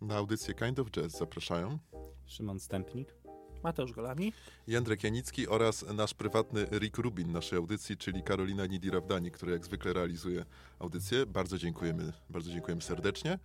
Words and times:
Na 0.00 0.16
audycję 0.16 0.54
Kind 0.54 0.78
of 0.78 0.90
Jazz 0.90 1.12
zapraszają 1.12 1.78
Szymon 2.26 2.60
Stępnik. 2.60 3.14
Mateusz 3.62 3.92
Golami. 3.92 4.32
Jędrek 4.66 5.04
Janicki 5.04 5.48
oraz 5.48 5.84
nasz 5.94 6.14
prywatny 6.14 6.64
Rick 6.64 6.98
Rubin 6.98 7.32
naszej 7.32 7.56
audycji, 7.56 7.96
czyli 7.96 8.22
Karolina 8.22 8.66
Nidirawdani, 8.66 9.30
która 9.30 9.52
jak 9.52 9.64
zwykle 9.64 9.92
realizuje 9.92 10.44
audycję. 10.78 11.26
Bardzo 11.26 11.58
dziękujemy, 11.58 12.12
bardzo 12.30 12.50
dziękujemy 12.50 12.82
serdecznie. 12.82 13.38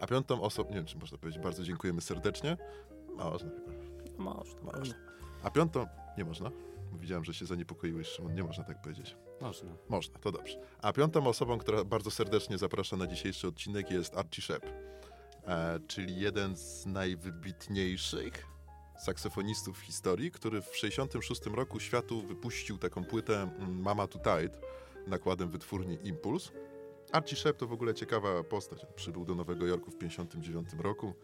A 0.00 0.06
piątą 0.06 0.42
osobą, 0.42 0.70
nie 0.70 0.76
wiem 0.76 0.86
czy 0.86 0.98
można 0.98 1.18
powiedzieć, 1.18 1.42
bardzo 1.42 1.64
dziękujemy 1.64 2.00
serdecznie. 2.00 2.56
Można 3.16 3.50
chyba. 3.50 3.76
Można, 4.18 4.60
Można. 4.62 4.94
A 5.42 5.50
piątą, 5.50 5.86
nie 6.18 6.24
można. 6.24 6.50
Widziałem, 6.92 7.24
że 7.24 7.34
się 7.34 7.46
zaniepokoiłeś, 7.46 8.06
Szymon, 8.06 8.34
nie 8.34 8.44
można 8.44 8.64
tak 8.64 8.82
powiedzieć. 8.82 9.16
Można. 9.40 9.76
Można, 9.88 10.18
to 10.18 10.32
dobrze. 10.32 10.58
A 10.82 10.92
piątą 10.92 11.26
osobą, 11.26 11.58
która 11.58 11.84
bardzo 11.84 12.10
serdecznie 12.10 12.58
zaprasza 12.58 12.96
na 12.96 13.06
dzisiejszy 13.06 13.48
odcinek 13.48 13.90
jest 13.90 14.16
Archie 14.16 14.42
Shepp, 14.42 14.66
e, 15.46 15.80
czyli 15.86 16.20
jeden 16.20 16.56
z 16.56 16.86
najwybitniejszych 16.86 18.46
saksofonistów 18.98 19.78
w 19.78 19.80
historii, 19.80 20.30
który 20.30 20.62
w 20.62 20.70
1966 20.70 21.56
roku 21.56 21.80
światu 21.80 22.22
wypuścił 22.22 22.78
taką 22.78 23.04
płytę 23.04 23.42
mm, 23.42 23.80
Mama 23.82 24.06
to 24.06 24.18
Tide 24.18 24.58
nakładem 25.06 25.50
wytwórni 25.50 25.98
Impuls. 26.02 26.52
Archie 27.12 27.36
Shepp 27.36 27.58
to 27.58 27.66
w 27.66 27.72
ogóle 27.72 27.94
ciekawa 27.94 28.44
postać. 28.44 28.86
Przybył 28.96 29.24
do 29.24 29.34
Nowego 29.34 29.66
Jorku 29.66 29.90
w 29.90 29.94
1959 29.96 30.84
roku. 30.84 31.14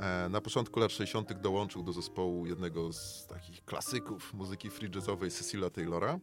E, 0.00 0.28
Na 0.28 0.40
początku 0.40 0.80
lat 0.80 0.92
60. 0.92 1.32
dołączył 1.40 1.82
do 1.82 1.92
zespołu 1.92 2.46
jednego 2.46 2.92
z 2.92 3.26
takich 3.26 3.64
klasyków 3.64 4.34
muzyki 4.34 4.70
free 4.70 4.90
jazzowej 4.94 5.30
Cecilia 5.30 5.70
Taylora. 5.70 6.18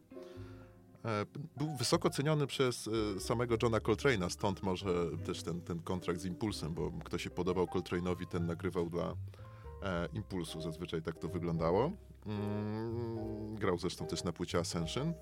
E, 1.04 1.26
Był 1.56 1.76
wysoko 1.76 2.10
ceniony 2.10 2.46
przez 2.46 2.88
e, 3.16 3.20
samego 3.20 3.56
Johna 3.62 3.78
Coltrane'a, 3.78 4.30
stąd 4.30 4.62
może 4.62 4.88
też 5.24 5.42
ten, 5.42 5.60
ten 5.60 5.82
kontrakt 5.82 6.20
z 6.20 6.24
Impulsem, 6.24 6.74
bo 6.74 6.90
kto 7.04 7.18
się 7.18 7.30
podobał 7.30 7.64
Coltrane'owi, 7.64 8.26
ten 8.26 8.46
nagrywał 8.46 8.90
dla 8.90 9.14
Impulsu. 10.14 10.60
Zazwyczaj 10.60 11.02
tak 11.02 11.18
to 11.18 11.28
wyglądało. 11.28 11.92
Mm, 12.26 13.56
grał 13.56 13.78
zresztą 13.78 14.06
też 14.06 14.24
na 14.24 14.32
płycie 14.32 14.58
Ascension. 14.58 15.12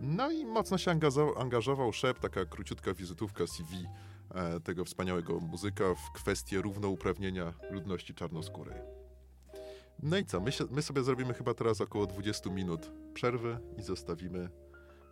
No 0.00 0.30
i 0.30 0.46
mocno 0.46 0.78
się 0.78 0.90
angażował, 0.90 1.38
angażował 1.38 1.92
Shep, 1.92 2.18
taka 2.18 2.44
króciutka 2.44 2.94
wizytówka 2.94 3.46
CV 3.46 3.86
e, 4.34 4.60
tego 4.60 4.84
wspaniałego 4.84 5.40
muzyka 5.40 5.84
w 5.94 6.12
kwestię 6.12 6.62
równouprawnienia 6.62 7.52
ludności 7.70 8.14
czarnoskórej. 8.14 8.80
No 10.02 10.16
i 10.16 10.24
co? 10.24 10.40
My, 10.40 10.52
się, 10.52 10.64
my 10.70 10.82
sobie 10.82 11.02
zrobimy 11.02 11.34
chyba 11.34 11.54
teraz 11.54 11.80
około 11.80 12.06
20 12.06 12.50
minut 12.50 12.90
przerwy 13.14 13.58
i 13.78 13.82
zostawimy 13.82 14.48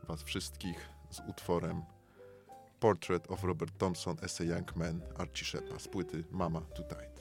Was 0.09 0.23
wszystkich 0.23 0.89
z 1.11 1.21
utworem 1.29 1.83
Portrait 2.81 3.31
of 3.31 3.45
Robert 3.45 3.79
Thompson 3.79 4.17
a 4.23 4.45
Young 4.45 4.77
Man 4.77 5.01
Archie 5.19 5.45
Sheppa 5.45 5.79
z 5.79 5.89
płyty 5.89 6.25
Mama 6.31 6.61
Tide. 6.61 7.18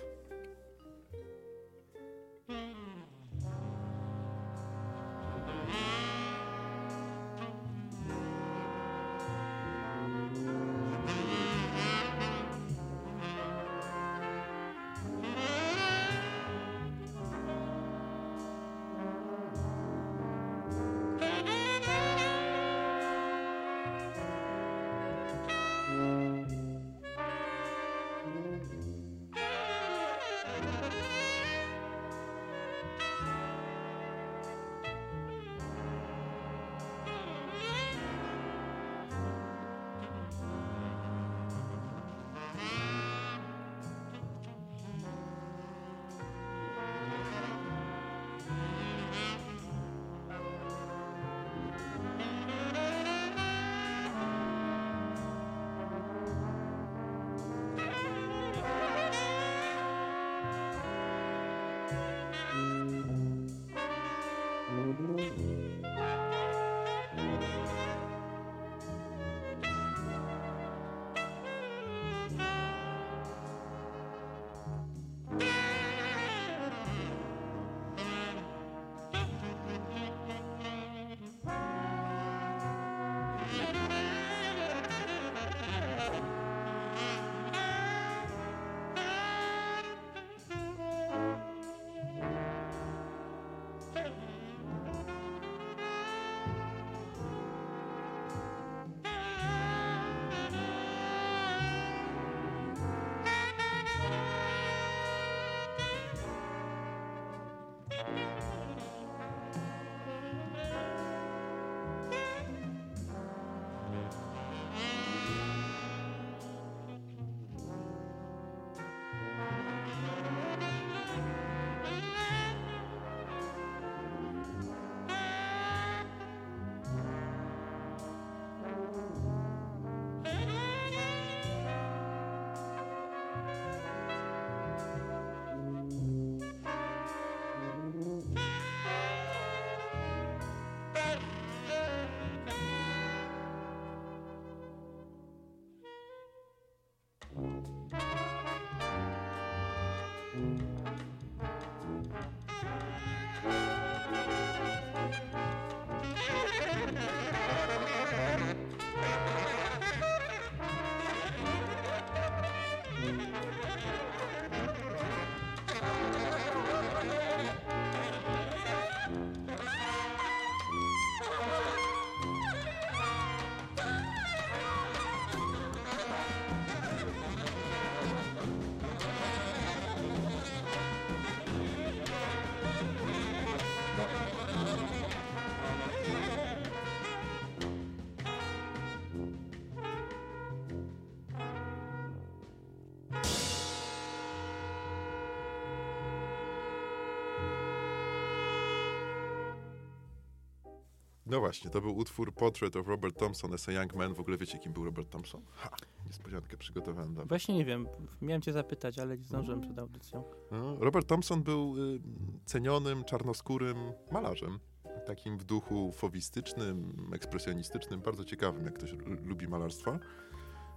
No 201.29 201.39
właśnie, 201.39 201.71
to 201.71 201.81
był 201.81 201.97
utwór 201.97 202.33
Portrait 202.33 202.75
of 202.75 202.87
Robert 202.87 203.19
Thompson 203.19 203.53
as 203.53 203.69
a 203.69 203.71
Young 203.71 203.95
Man. 203.95 204.13
W 204.13 204.19
ogóle 204.19 204.37
wiecie, 204.37 204.59
kim 204.59 204.73
był 204.73 204.85
Robert 204.85 205.09
Thompson? 205.09 205.41
Ha, 205.53 205.69
niespodziankę 206.05 206.57
przygotowałem 206.57 207.13
dla. 207.13 207.25
Właśnie 207.25 207.55
nie 207.55 207.65
wiem, 207.65 207.87
miałem 208.21 208.41
cię 208.41 208.53
zapytać, 208.53 208.99
ale 208.99 209.17
nie 209.17 209.23
zdążyłem 209.23 209.61
przed 209.61 209.79
audycją. 209.79 210.23
No, 210.51 210.77
Robert 210.79 211.07
Thompson 211.07 211.43
był 211.43 211.75
y, 211.77 211.99
cenionym, 212.45 213.03
czarnoskórym 213.03 213.77
malarzem. 214.11 214.59
Takim 215.05 215.37
w 215.37 215.43
duchu 215.43 215.91
fowistycznym, 215.91 217.07
ekspresjonistycznym, 217.13 218.01
bardzo 218.01 218.25
ciekawym, 218.25 218.65
jak 218.65 218.73
ktoś 218.73 218.93
lubi 219.25 219.47
malarstwo. 219.47 219.99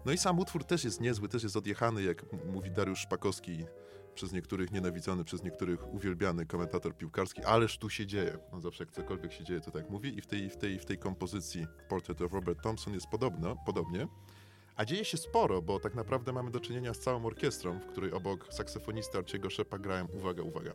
No 0.05 0.13
i 0.13 0.19
sam 0.19 0.39
utwór 0.39 0.65
też 0.65 0.85
jest 0.85 1.01
niezły, 1.01 1.29
też 1.29 1.43
jest 1.43 1.57
odjechany, 1.57 2.03
jak 2.03 2.27
mówi 2.47 2.71
Dariusz 2.71 2.99
Szpakowski, 2.99 3.65
przez 4.21 4.33
niektórych 4.33 4.73
nienawidzony, 4.73 5.25
przez 5.25 5.43
niektórych 5.43 5.95
uwielbiany 5.95 6.47
komentator 6.47 6.97
piłkarski, 6.97 7.45
ależ 7.45 7.79
tu 7.79 7.91
się 7.91 8.07
dzieje. 8.07 8.39
On 8.53 8.61
zawsze 8.61 8.85
jak 8.85 8.93
cokolwiek 8.93 9.33
się 9.33 9.45
dzieje, 9.45 9.61
to 9.61 9.71
tak 9.71 9.91
mówi 9.91 10.19
i 10.19 10.21
w 10.21 10.27
tej, 10.27 10.51
w 10.51 10.57
tej, 10.57 10.79
w 10.79 10.85
tej 10.85 10.99
kompozycji 10.99 11.67
Portrait 11.89 12.23
of 12.23 12.33
Robert 12.33 12.63
Thompson 12.63 12.95
jest 12.95 13.07
podobno, 13.07 13.57
podobnie. 13.67 14.09
A 14.77 14.85
dzieje 14.85 15.05
się 15.05 15.17
sporo, 15.17 15.63
bo 15.63 15.81
tak 15.81 15.95
naprawdę 15.95 16.33
mamy 16.33 16.51
do 16.51 16.61
czynienia 16.61 16.95
z 16.95 16.99
całą 16.99 17.27
orkiestrą, 17.27 17.79
w 17.79 17.87
której 17.87 18.13
obok 18.13 18.55
saksofonisty 18.55 19.19
Arciego 19.19 19.51
Szepa 19.51 19.79
grają, 19.79 20.07
uwaga, 20.07 20.43
uwaga, 20.43 20.73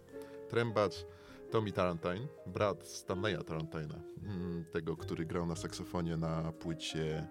trębacz 0.50 1.06
Tommy 1.52 1.72
Tarantine, 1.72 2.28
brat 2.48 2.88
Stanleya 2.88 3.44
Tarantina, 3.44 4.02
mm, 4.24 4.66
tego, 4.72 4.98
który 4.98 5.26
grał 5.26 5.46
na 5.46 5.56
saksofonie 5.56 6.18
na 6.18 6.52
płycie 6.52 7.28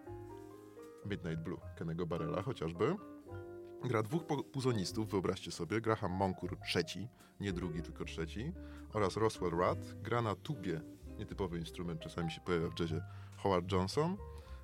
Midnight 1.06 1.42
Blue 1.44 1.60
Kennego 1.76 2.06
Barrella 2.06 2.42
chociażby. 2.42 2.96
Gra 3.84 4.02
dwóch 4.02 4.22
puzonistów, 4.52 5.10
wyobraźcie 5.10 5.52
sobie, 5.52 5.80
Graham 5.80 6.12
Monkur 6.12 6.58
trzeci, 6.60 7.08
nie 7.40 7.52
drugi, 7.52 7.82
tylko 7.82 8.04
trzeci, 8.04 8.52
oraz 8.92 9.16
Roswell 9.16 9.50
Rudd, 9.50 9.94
gra 10.02 10.22
na 10.22 10.34
tubie, 10.34 10.80
nietypowy 11.18 11.58
instrument, 11.58 12.00
czasami 12.00 12.30
się 12.30 12.40
pojawia 12.40 12.68
w 12.68 12.80
jazzie, 12.80 13.02
Howard 13.36 13.72
Johnson, 13.72 14.16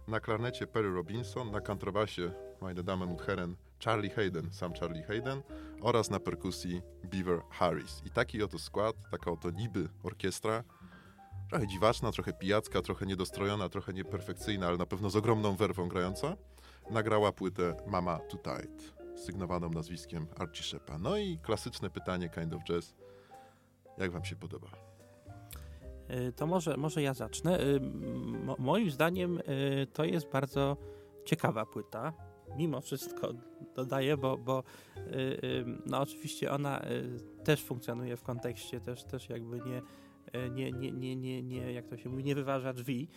na 0.08 0.20
klarnecie 0.20 0.66
Perry 0.66 0.94
Robinson, 0.94 1.50
na 1.50 1.60
kontrabasie, 1.60 2.32
meine 2.60 2.82
Damen 2.82 3.08
und 3.08 3.22
Herren, 3.22 3.56
Charlie 3.84 4.10
Hayden, 4.10 4.52
sam 4.52 4.72
Charlie 4.72 5.02
Hayden 5.02 5.42
oraz 5.80 6.10
na 6.10 6.20
perkusji 6.20 6.82
Beaver 7.04 7.42
Harris. 7.50 8.02
I 8.04 8.10
taki 8.10 8.42
oto 8.42 8.58
skład, 8.58 8.96
taka 9.10 9.30
oto 9.30 9.50
niby 9.50 9.88
orkiestra, 10.02 10.64
trochę 11.50 11.66
dziwaczna, 11.66 12.12
trochę 12.12 12.32
pijacka, 12.32 12.82
trochę 12.82 13.06
niedostrojona, 13.06 13.68
trochę 13.68 13.92
nieperfekcyjna, 13.92 14.66
ale 14.66 14.76
na 14.76 14.86
pewno 14.86 15.10
z 15.10 15.16
ogromną 15.16 15.56
werwą 15.56 15.88
grająca, 15.88 16.36
nagrała 16.90 17.32
płytę 17.32 17.76
Mama 17.86 18.18
Too 18.18 18.38
Tight, 18.38 18.99
sygnowaną 19.14 19.70
nazwiskiem 19.70 20.26
Archie 20.38 20.62
Shepa. 20.62 20.98
No 20.98 21.16
i 21.16 21.38
klasyczne 21.38 21.90
pytanie 21.90 22.28
Kind 22.28 22.54
of 22.54 22.64
Jazz, 22.64 22.94
jak 23.98 24.10
wam 24.12 24.24
się 24.24 24.36
podoba? 24.36 24.68
Y, 26.28 26.32
To 26.32 26.46
może, 26.46 26.76
może 26.76 27.02
ja 27.02 27.14
zacznę. 27.14 27.58
Mo- 28.44 28.56
Moim 28.58 28.90
zdaniem 28.90 29.38
y, 29.38 29.86
to 29.92 30.04
jest 30.04 30.28
bardzo 30.28 30.76
ciekawa 31.24 31.66
płyta. 31.66 32.12
Mimo 32.56 32.80
wszystko 32.80 33.32
dodaję, 33.76 34.16
bo, 34.16 34.36
bo 34.38 34.62
no 35.86 36.00
oczywiście 36.00 36.52
ona 36.52 36.82
też 37.44 37.62
funkcjonuje 37.64 38.16
w 38.16 38.22
kontekście, 38.22 38.80
też, 38.80 39.04
też 39.04 39.28
jakby 39.28 39.60
nie, 39.60 39.82
nie, 40.72 40.92
nie, 40.92 41.16
nie, 41.16 41.42
nie, 41.42 41.72
jak 41.72 41.86
to 41.86 41.96
się 41.96 42.08
mówi, 42.08 42.24
nie 42.24 42.34
wyważa 42.34 42.72
drzwi, 42.72 43.08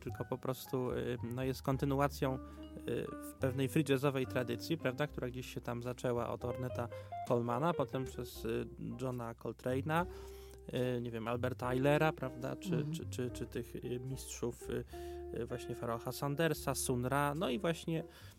tylko 0.00 0.24
po 0.24 0.38
prostu 0.38 0.90
y, 0.92 1.18
no 1.34 1.44
jest 1.44 1.62
kontynuacją 1.62 2.34
y, 2.34 3.06
w 3.30 3.34
pewnej 3.40 3.68
free 3.68 3.84
jazzowej 3.88 4.26
tradycji, 4.26 4.78
prawda, 4.78 5.06
która 5.06 5.28
gdzieś 5.28 5.54
się 5.54 5.60
tam 5.60 5.82
zaczęła 5.82 6.28
od 6.28 6.44
Orneta 6.44 6.88
Colemana, 7.28 7.74
potem 7.74 8.04
przez 8.04 8.44
y, 8.44 8.66
Johna 9.00 9.34
Coltrane'a, 9.34 10.06
y, 10.96 11.00
nie 11.00 11.10
wiem, 11.10 11.28
Alberta 11.28 11.70
Eilera, 11.72 12.12
prawda, 12.12 12.56
czy, 12.56 12.74
Mhm. 12.74 12.92
czy, 12.92 13.06
czy, 13.06 13.30
czy 13.30 13.46
tych 13.46 13.76
y, 13.76 14.00
mistrzów 14.00 14.70
y, 14.70 14.84
y, 15.40 15.46
właśnie 15.46 15.74
Faroha 15.74 16.12
Sandersa, 16.12 16.74
Sun 16.74 17.06
Ra, 17.06 17.34
no 17.34 17.50
i 17.50 17.58
właśnie 17.58 18.00
y, 18.00 18.04
y, 18.04 18.04
y, 18.04 18.29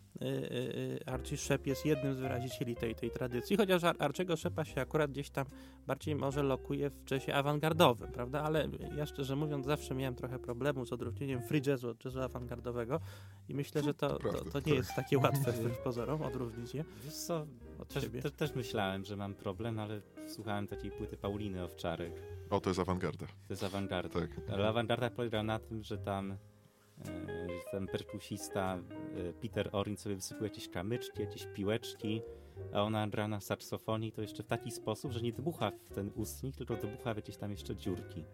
Archie 1.06 1.36
Shep 1.36 1.66
jest 1.66 1.86
jednym 1.86 2.14
z 2.14 2.18
wyrazicieli 2.18 2.76
tej, 2.76 2.94
tej 2.94 3.10
tradycji, 3.10 3.56
chociaż 3.56 3.84
Ar- 3.84 3.96
Archiego 3.98 4.36
Shepa 4.36 4.64
się 4.64 4.80
akurat 4.80 5.10
gdzieś 5.10 5.30
tam 5.30 5.46
bardziej 5.86 6.14
może 6.16 6.42
lokuje 6.42 6.90
w 6.90 7.10
jazzie 7.10 7.34
awangardowym, 7.34 8.12
prawda, 8.12 8.42
ale 8.42 8.68
ja 8.96 9.06
szczerze 9.06 9.36
mówiąc 9.36 9.66
zawsze 9.66 9.94
miałem 9.94 10.14
trochę 10.14 10.38
problemu 10.38 10.86
z 10.86 10.92
odróżnieniem 10.92 11.42
free 11.42 11.62
jazzu 11.66 11.88
od 11.88 12.04
jazzu 12.04 12.20
awangardowego 12.20 13.00
i 13.48 13.54
myślę, 13.54 13.82
że 13.82 13.94
to, 13.94 14.08
to, 14.08 14.18
prawda, 14.18 14.50
to 14.50 14.60
nie 14.70 14.74
jest 14.74 14.94
takie 14.94 15.18
łatwe 15.18 15.52
wbrew 15.62 15.78
pozorom 15.78 16.22
odróżnić 16.22 16.74
je 16.74 16.84
Wiesz 17.04 17.14
co, 17.14 17.46
od 17.78 17.88
też, 17.88 18.02
siebie. 18.02 18.22
też, 18.22 18.32
też 18.32 18.54
myślałem, 18.54 19.04
że 19.04 19.16
mam 19.16 19.34
problem, 19.34 19.78
ale 19.78 20.00
słuchałem 20.26 20.66
takiej 20.68 20.90
płyty 20.90 21.16
Pauliny 21.16 21.64
Owczarek. 21.64 22.12
O, 22.50 22.60
to 22.60 22.70
jest 22.70 22.80
awangarda. 22.80 23.26
To 23.26 23.32
jest 23.52 23.64
awangarda. 23.64 24.20
Tak. 24.20 24.30
Ale 24.52 24.68
awangarda 24.68 25.10
polega 25.10 25.42
na 25.42 25.58
tym, 25.58 25.82
że 25.82 25.98
tam 25.98 26.36
ten 27.70 27.86
perkusista 27.86 28.78
e, 29.28 29.32
Peter 29.32 29.68
Orin 29.72 29.96
sobie 29.96 30.14
wysypuje 30.14 30.50
jakieś 30.50 30.68
kamyczki, 30.68 31.20
jakieś 31.20 31.46
piłeczki, 31.46 32.22
a 32.72 32.82
ona 32.82 33.08
gra 33.08 33.28
na 33.28 33.40
saksofonie 33.40 34.08
i 34.08 34.12
to 34.12 34.22
jeszcze 34.22 34.42
w 34.42 34.46
taki 34.46 34.70
sposób, 34.70 35.12
że 35.12 35.20
nie 35.20 35.32
dmucha 35.32 35.70
w 35.70 35.94
ten 35.94 36.10
ustnik, 36.14 36.56
tylko 36.56 36.76
dmucha 36.76 37.14
w 37.14 37.16
jakieś 37.16 37.36
tam 37.36 37.50
jeszcze 37.50 37.76
dziurki 37.76 38.24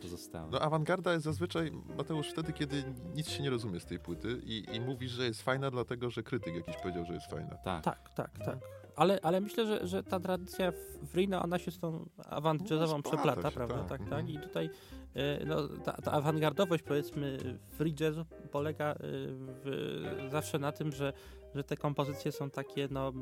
pozostałe. 0.00 0.48
No 0.50 0.60
awangarda 0.60 1.12
jest 1.12 1.24
zazwyczaj, 1.24 1.72
Mateusz, 1.96 2.30
wtedy, 2.30 2.52
kiedy 2.52 2.84
nic 3.14 3.28
się 3.28 3.42
nie 3.42 3.50
rozumie 3.50 3.80
z 3.80 3.84
tej 3.84 3.98
płyty 3.98 4.40
i, 4.44 4.66
i 4.72 4.80
mówisz, 4.80 5.10
że 5.10 5.24
jest 5.24 5.42
fajna, 5.42 5.70
dlatego 5.70 6.10
że 6.10 6.22
krytyk 6.22 6.54
jakiś 6.54 6.76
powiedział, 6.76 7.04
że 7.04 7.14
jest 7.14 7.30
fajna. 7.30 7.54
Tak. 7.54 7.84
Tak, 7.84 8.14
tak, 8.14 8.38
tak. 8.38 8.58
Ale, 9.00 9.18
ale 9.22 9.40
myślę, 9.40 9.66
że, 9.66 9.86
że 9.86 10.02
ta 10.02 10.20
tradycja 10.20 10.72
w 11.02 11.14
Rino, 11.14 11.42
ona 11.42 11.58
się 11.58 11.70
z 11.70 11.78
tą 11.78 12.08
avant 12.28 12.70
jazzową 12.70 12.96
No, 12.96 13.02
przeplata, 13.02 13.50
prawda? 13.50 13.84
tak, 13.84 13.88
Tak, 14.00 14.08
tak. 14.10 14.28
I 14.30 14.38
tutaj 14.38 14.70
e, 15.14 15.44
no, 15.46 15.68
ta, 15.68 15.92
ta 15.92 16.12
awangardowość, 16.12 16.82
powiedzmy, 16.82 17.38
free 17.70 17.94
jazzu 18.00 18.24
polega 18.50 18.84
e, 18.92 18.96
w, 19.00 20.28
zawsze 20.30 20.58
na 20.58 20.72
tym, 20.72 20.92
że, 20.92 21.12
że 21.54 21.64
te 21.64 21.76
kompozycje 21.76 22.32
są 22.32 22.50
takie 22.50 22.88
no, 22.90 23.12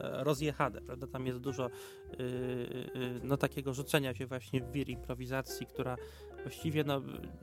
rozjechane, 0.00 0.80
prawda? 0.80 1.06
Tam 1.06 1.26
jest 1.26 1.38
dużo 1.38 1.66
e, 1.66 1.70
no, 3.22 3.36
takiego 3.36 3.74
rzucenia 3.74 4.14
się 4.14 4.26
właśnie 4.26 4.60
w 4.60 4.72
wir 4.72 4.88
improwizacji, 4.88 5.66
która 5.66 5.96
właściwie 6.42 6.84
no, 6.84 7.02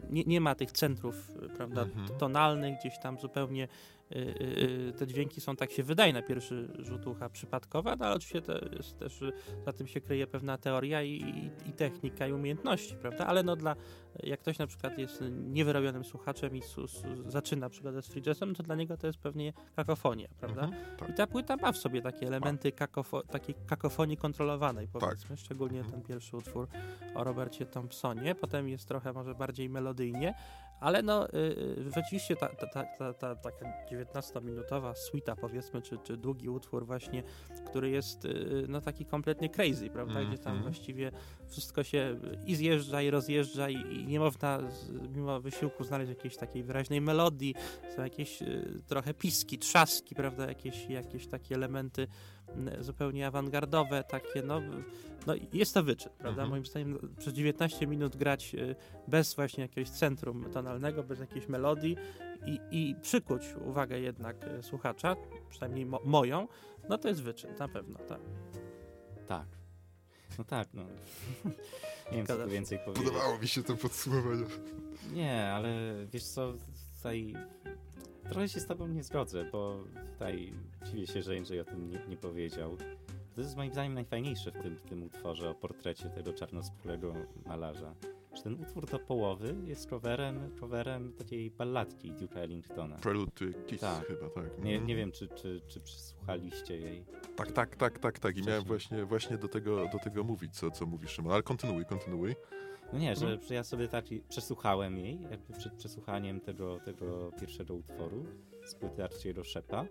nie, 0.09 0.23
nie 0.23 0.41
ma 0.41 0.55
tych 0.55 0.71
centrów, 0.71 1.31
prawda, 1.57 1.81
Mhm. 1.81 2.07
tonalnych, 2.19 2.79
gdzieś 2.79 2.93
tam 2.99 3.19
zupełnie 3.19 3.67
te 4.97 5.07
dźwięki 5.07 5.41
są, 5.41 5.55
tak 5.55 5.71
się 5.71 5.83
wydaje 5.83 6.13
na 6.13 6.21
pierwszy 6.21 6.67
rzut 6.79 7.07
ucha, 7.07 7.29
przypadkowe, 7.29 7.95
no 7.99 8.05
ale 8.05 8.15
oczywiście 8.15 8.41
to 8.41 8.75
jest 8.75 8.97
też, 8.99 9.21
y, 9.21 9.31
za 9.65 9.73
tym 9.73 9.87
się 9.87 10.01
kryje 10.01 10.27
pewna 10.27 10.57
teoria 10.57 11.03
i, 11.03 11.09
i, 11.09 11.69
i 11.69 11.74
technika 11.74 12.27
i 12.27 12.33
umiejętności, 12.33 12.95
prawda? 12.95 13.27
Ale 13.27 13.43
no 13.43 13.55
dla, 13.55 13.75
jak 14.24 14.39
ktoś 14.39 14.57
na 14.57 14.67
przykład 14.67 14.97
jest 14.97 15.24
niewyrobionym 15.31 16.03
słuchaczem 16.03 16.55
i 16.55 16.62
su, 16.62 16.88
su, 16.88 17.07
zaczyna 17.25 17.69
przygodę 17.69 18.01
z 18.01 18.07
free 18.07 18.24
jazzem, 18.25 18.55
to 18.55 18.63
dla 18.63 18.75
niego 18.75 18.97
to 18.97 19.07
jest 19.07 19.19
pewnie 19.19 19.53
kakofonia, 19.75 20.27
prawda? 20.39 20.63
Mhm, 20.63 20.97
tak. 20.97 21.09
I 21.09 21.13
ta 21.13 21.27
płyta 21.27 21.55
ma 21.55 21.71
w 21.71 21.77
sobie 21.77 22.01
takie 22.01 22.27
elementy 22.27 22.71
kakofo, 22.71 23.24
takiej 23.24 23.55
kakofonii 23.67 24.17
kontrolowanej, 24.17 24.88
Tak. 24.88 25.01
powiedzmy, 25.01 25.38
szczególnie 25.38 25.79
Mhm. 25.79 25.91
ten 25.91 26.01
pierwszy 26.09 26.38
utwór 26.38 26.67
o 27.15 27.24
Robercie 27.24 27.65
Thompsonie, 27.65 28.36
potem 28.36 28.69
jest 28.69 28.88
trochę 28.88 29.13
może 29.13 29.36
bardziej 29.36 29.69
melodyjnie, 29.69 30.33
ale 30.79 31.01
no 31.01 31.29
y, 31.29 31.38
y, 31.38 31.91
rzeczywiście 31.95 32.36
ta, 32.36 32.47
ta, 32.47 32.67
ta, 32.67 32.83
ta, 32.83 33.13
ta 33.13 33.36
taka 33.36 33.65
19-minutowa 34.05 34.93
suita 34.96 35.36
powiedzmy, 35.36 35.81
czy, 35.81 35.98
czy 35.98 36.17
długi 36.17 36.50
utwór 36.50 36.86
właśnie, 36.86 37.24
który 37.65 37.89
jest 37.89 38.25
y, 38.25 38.65
no 38.70 38.81
taki 38.81 39.05
kompletnie 39.05 39.50
crazy, 39.50 39.89
prawda, 39.89 40.24
gdzie 40.24 40.38
tam 40.38 40.53
Mhm. 40.53 40.62
właściwie 40.63 41.12
wszystko 41.50 41.84
się 41.84 42.20
i 42.46 42.55
zjeżdża 42.55 43.01
i 43.01 43.10
rozjeżdża 43.10 43.70
i, 43.70 43.75
i 43.96 44.08
nie 44.08 44.20
można 44.20 44.60
mimo 45.15 45.39
wysiłku 45.41 45.84
znaleźć 45.84 46.10
jakiejś 46.10 46.38
takiej 46.38 46.63
wyraźnej 46.63 47.01
melodii, 47.01 47.55
są 47.96 48.03
jakieś 48.03 48.41
y, 48.41 48.81
trochę 48.88 49.13
piski, 49.13 49.58
trzaski, 49.58 50.15
prawda, 50.15 50.48
jakieś, 50.48 50.89
jakieś 50.89 51.27
takie 51.27 51.55
elementy 51.55 52.08
zupełnie 52.79 53.27
awangardowe, 53.27 54.03
takie 54.03 54.41
no, 54.41 54.62
no 55.27 55.34
jest 55.53 55.74
to 55.74 55.84
wyczyn, 55.84 56.12
prawda, 56.17 56.29
Mhm. 56.41 56.50
moim 56.50 56.65
zdaniem 56.65 56.91
no, 56.91 57.00
przez 57.20 57.34
19 57.34 57.88
minut 57.88 58.15
grać 58.15 58.55
y, 58.55 58.75
bez 59.08 59.36
właśnie 59.36 59.62
jakiegoś 59.62 59.89
centrum 59.89 60.46
tonalnego, 60.53 61.03
bez 61.03 61.20
jakiejś 61.20 61.48
melodii 61.50 61.98
i, 62.45 62.60
i 62.71 62.95
przykuć 63.01 63.41
uwagę 63.65 64.00
jednak 64.00 64.48
y, 64.60 64.63
słuchacza, 64.63 65.15
przynajmniej 65.50 65.86
mo 65.86 66.00
moją, 66.05 66.48
no 66.89 66.98
to 66.98 67.07
jest 67.07 67.24
wyczyn, 67.24 67.55
na 67.60 67.67
pewno, 67.67 68.00
tak. 68.00 68.21
Tak. 69.27 69.48
No 70.38 70.43
tak, 70.43 70.67
no. 70.74 70.83
Nie 72.12 72.17
wiem, 72.17 72.27
co 72.27 72.36
tu 72.36 72.43
się. 72.43 72.48
więcej 72.50 72.79
powiedzieć. 72.79 73.05
Podobało 73.05 73.38
mi 73.38 73.48
się 73.48 73.63
to 73.63 73.75
podsumowanie. 73.75 74.45
Nie, 75.13 75.43
ale 75.53 75.71
wiesz 76.12 76.24
co, 76.24 76.53
tutaj 76.98 77.33
trochę 78.29 78.50
się 78.50 78.60
z 78.60 78.67
tobą 78.67 78.88
nie 78.88 79.03
zgodzę, 79.03 79.45
bo 79.51 79.83
tutaj 80.13 80.53
dziwię 80.86 81.07
się, 81.07 81.21
że 81.21 81.36
Jędrzej 81.36 81.60
o 81.60 81.65
tym 81.65 81.89
nie, 81.89 82.01
nie 82.10 82.17
powiedział. 82.17 82.77
To 83.41 83.45
jest 83.45 83.57
moim 83.57 83.71
zdaniem 83.71 83.93
najfajniejsze 83.93 84.51
w 84.51 84.62
tym, 84.62 84.77
w 84.77 84.81
tym 84.81 85.03
utworze 85.03 85.50
o 85.50 85.55
portrecie 85.55 86.10
tego 86.10 86.33
czarnoskórego 86.33 87.13
malarza. 87.45 87.95
Że 88.36 88.41
ten 88.43 88.62
utwór 88.62 88.86
do 88.86 89.00
połowy 89.00 89.55
jest 89.65 89.89
coverem, 89.89 90.55
coverem 90.60 91.13
takiej 91.13 91.51
balladki 91.51 92.13
Duke'a 92.13 92.38
Ellingtona. 92.38 92.95
Prelude 92.98 93.31
to 93.31 93.45
Kiss 93.67 93.81
Tak. 93.81 94.07
chyba, 94.07 94.29
tak. 94.29 94.63
Nie, 94.63 94.79
nie 94.79 94.95
wiem, 94.95 95.12
czy, 95.12 95.27
czy, 95.27 95.62
czy 95.67 95.79
przysłuchaliście 95.79 96.77
jej. 96.79 97.05
Tak, 97.36 97.51
tak, 97.51 97.75
tak, 97.75 98.00
tak, 98.00 98.19
tak. 98.19 98.38
I 98.38 98.41
miałem 98.43 98.63
właśnie, 98.63 99.05
właśnie 99.05 99.38
do, 99.38 99.48
tego, 99.48 99.88
do 99.88 100.00
tego 100.00 100.24
mówić, 100.24 100.55
co, 100.55 100.71
co 100.71 100.86
mówisz, 100.86 101.12
Szymon. 101.12 101.33
Ale 101.33 101.43
kontynuuj, 101.43 101.86
kontynuuj. 101.86 102.36
No 102.93 103.00
nie, 103.00 103.15
że, 103.15 103.25
Mhm. 103.25 103.48
że 103.48 103.55
ja 103.55 103.63
sobie 103.63 103.88
tak 103.88 104.05
przesłuchałem 104.29 104.98
jej, 104.98 105.21
jakby 105.21 105.53
przed 105.53 105.74
przesłuchaniem 105.74 106.39
tego, 106.41 106.79
tego 106.79 107.31
pierwszego 107.39 107.74
utworu 107.74 108.25
z 108.65 108.75
płyty 108.75 109.03
Archiego 109.03 109.43
Szepa. 109.43 109.86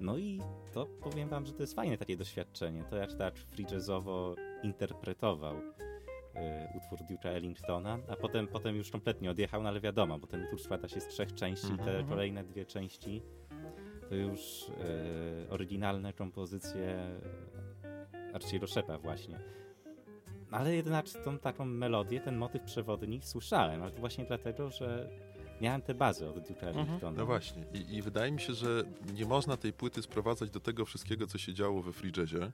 No 0.00 0.18
i 0.18 0.40
to 0.72 0.86
powiem 0.86 1.28
wam, 1.28 1.46
że 1.46 1.52
to 1.52 1.62
jest 1.62 1.74
fajne 1.74 1.98
takie 1.98 2.16
doświadczenie. 2.16 2.84
To 2.90 2.96
jak 2.96 3.14
tak 3.14 3.34
free 3.36 3.66
jazzowo 3.72 4.34
interpretował 4.62 5.54
e, 6.34 6.72
utwór 6.76 6.98
Duke'a 6.98 7.28
Ellingtona, 7.28 7.98
a 8.08 8.16
potem, 8.16 8.46
potem 8.48 8.76
już 8.76 8.90
kompletnie 8.90 9.30
odjechał, 9.30 9.62
no 9.62 9.68
ale 9.68 9.80
wiadomo, 9.80 10.18
bo 10.18 10.26
ten 10.26 10.42
utwór 10.42 10.60
składa 10.62 10.88
się 10.88 11.00
z 11.00 11.08
trzech 11.08 11.34
części, 11.34 11.66
Mhm. 11.66 11.84
te 11.86 11.90
Mhm. 11.92 12.08
kolejne 12.08 12.44
dwie 12.44 12.66
części 12.66 13.22
to 14.08 14.14
już 14.14 14.66
e, 14.68 15.50
oryginalne 15.50 16.12
kompozycje 16.12 16.98
Archiego 18.34 18.66
Szepa 18.66 18.98
właśnie. 18.98 19.38
Ale 20.50 20.74
jednak 20.74 21.06
tą 21.24 21.38
taką 21.38 21.64
melodię, 21.64 22.20
ten 22.20 22.36
motyw 22.36 22.62
przewodni 22.62 23.20
słyszałem, 23.22 23.82
ale 23.82 23.90
to 23.92 24.00
właśnie 24.00 24.24
dlatego, 24.24 24.70
że 24.70 25.10
miałem 25.60 25.82
tę 25.82 25.94
bazę 25.94 26.30
od 26.30 26.36
Duke'a 26.36 26.66
Mhm. 26.66 26.86
Ellingtona. 26.86 27.18
No 27.18 27.26
właśnie. 27.26 27.66
I, 27.74 27.96
I 27.96 28.02
wydaje 28.02 28.32
mi 28.32 28.40
się, 28.40 28.54
że 28.54 28.84
nie 29.14 29.26
można 29.26 29.56
tej 29.56 29.72
płyty 29.72 30.02
sprowadzać 30.02 30.50
do 30.50 30.60
tego 30.60 30.84
wszystkiego, 30.84 31.26
co 31.26 31.38
się 31.38 31.54
działo 31.54 31.82
we 31.82 31.92
free 31.92 32.12
jazzie, 32.16 32.52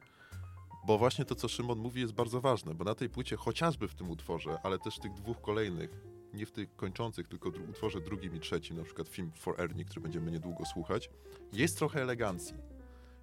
bo 0.87 0.99
właśnie 0.99 1.25
to, 1.25 1.35
co 1.35 1.49
Szymon 1.49 1.79
mówi, 1.79 2.01
jest 2.01 2.13
bardzo 2.13 2.41
ważne, 2.41 2.75
bo 2.75 2.85
na 2.85 2.95
tej 2.95 3.09
płycie, 3.09 3.37
chociażby 3.37 3.89
w 3.89 3.95
tym 3.95 4.11
utworze, 4.11 4.59
ale 4.63 4.79
też 4.79 4.97
w 4.97 5.01
tych 5.01 5.13
dwóch 5.13 5.41
kolejnych, 5.41 5.91
nie 6.35 6.47
w 6.47 6.53
tych 6.53 6.77
kończących, 6.77 7.29
tylko 7.29 7.51
w 7.51 7.71
utworze 7.71 8.01
drugim 8.01 8.37
i 8.37 8.41
trzecim, 8.41 8.77
na 8.77 8.85
przykład 8.85 9.09
film 9.09 9.33
For 9.37 9.61
Ernie, 9.61 9.85
który 9.85 10.01
będziemy 10.01 10.31
niedługo 10.31 10.65
słuchać, 10.65 11.11
jest 11.53 11.79
trochę 11.79 12.03
elegancji. 12.03 12.55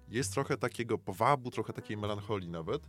Jest 0.08 0.32
trochę 0.32 0.56
takiego 0.56 0.98
powabu, 0.98 1.50
trochę 1.50 1.72
takiej 1.72 1.96
melancholii 1.96 2.48
nawet. 2.48 2.82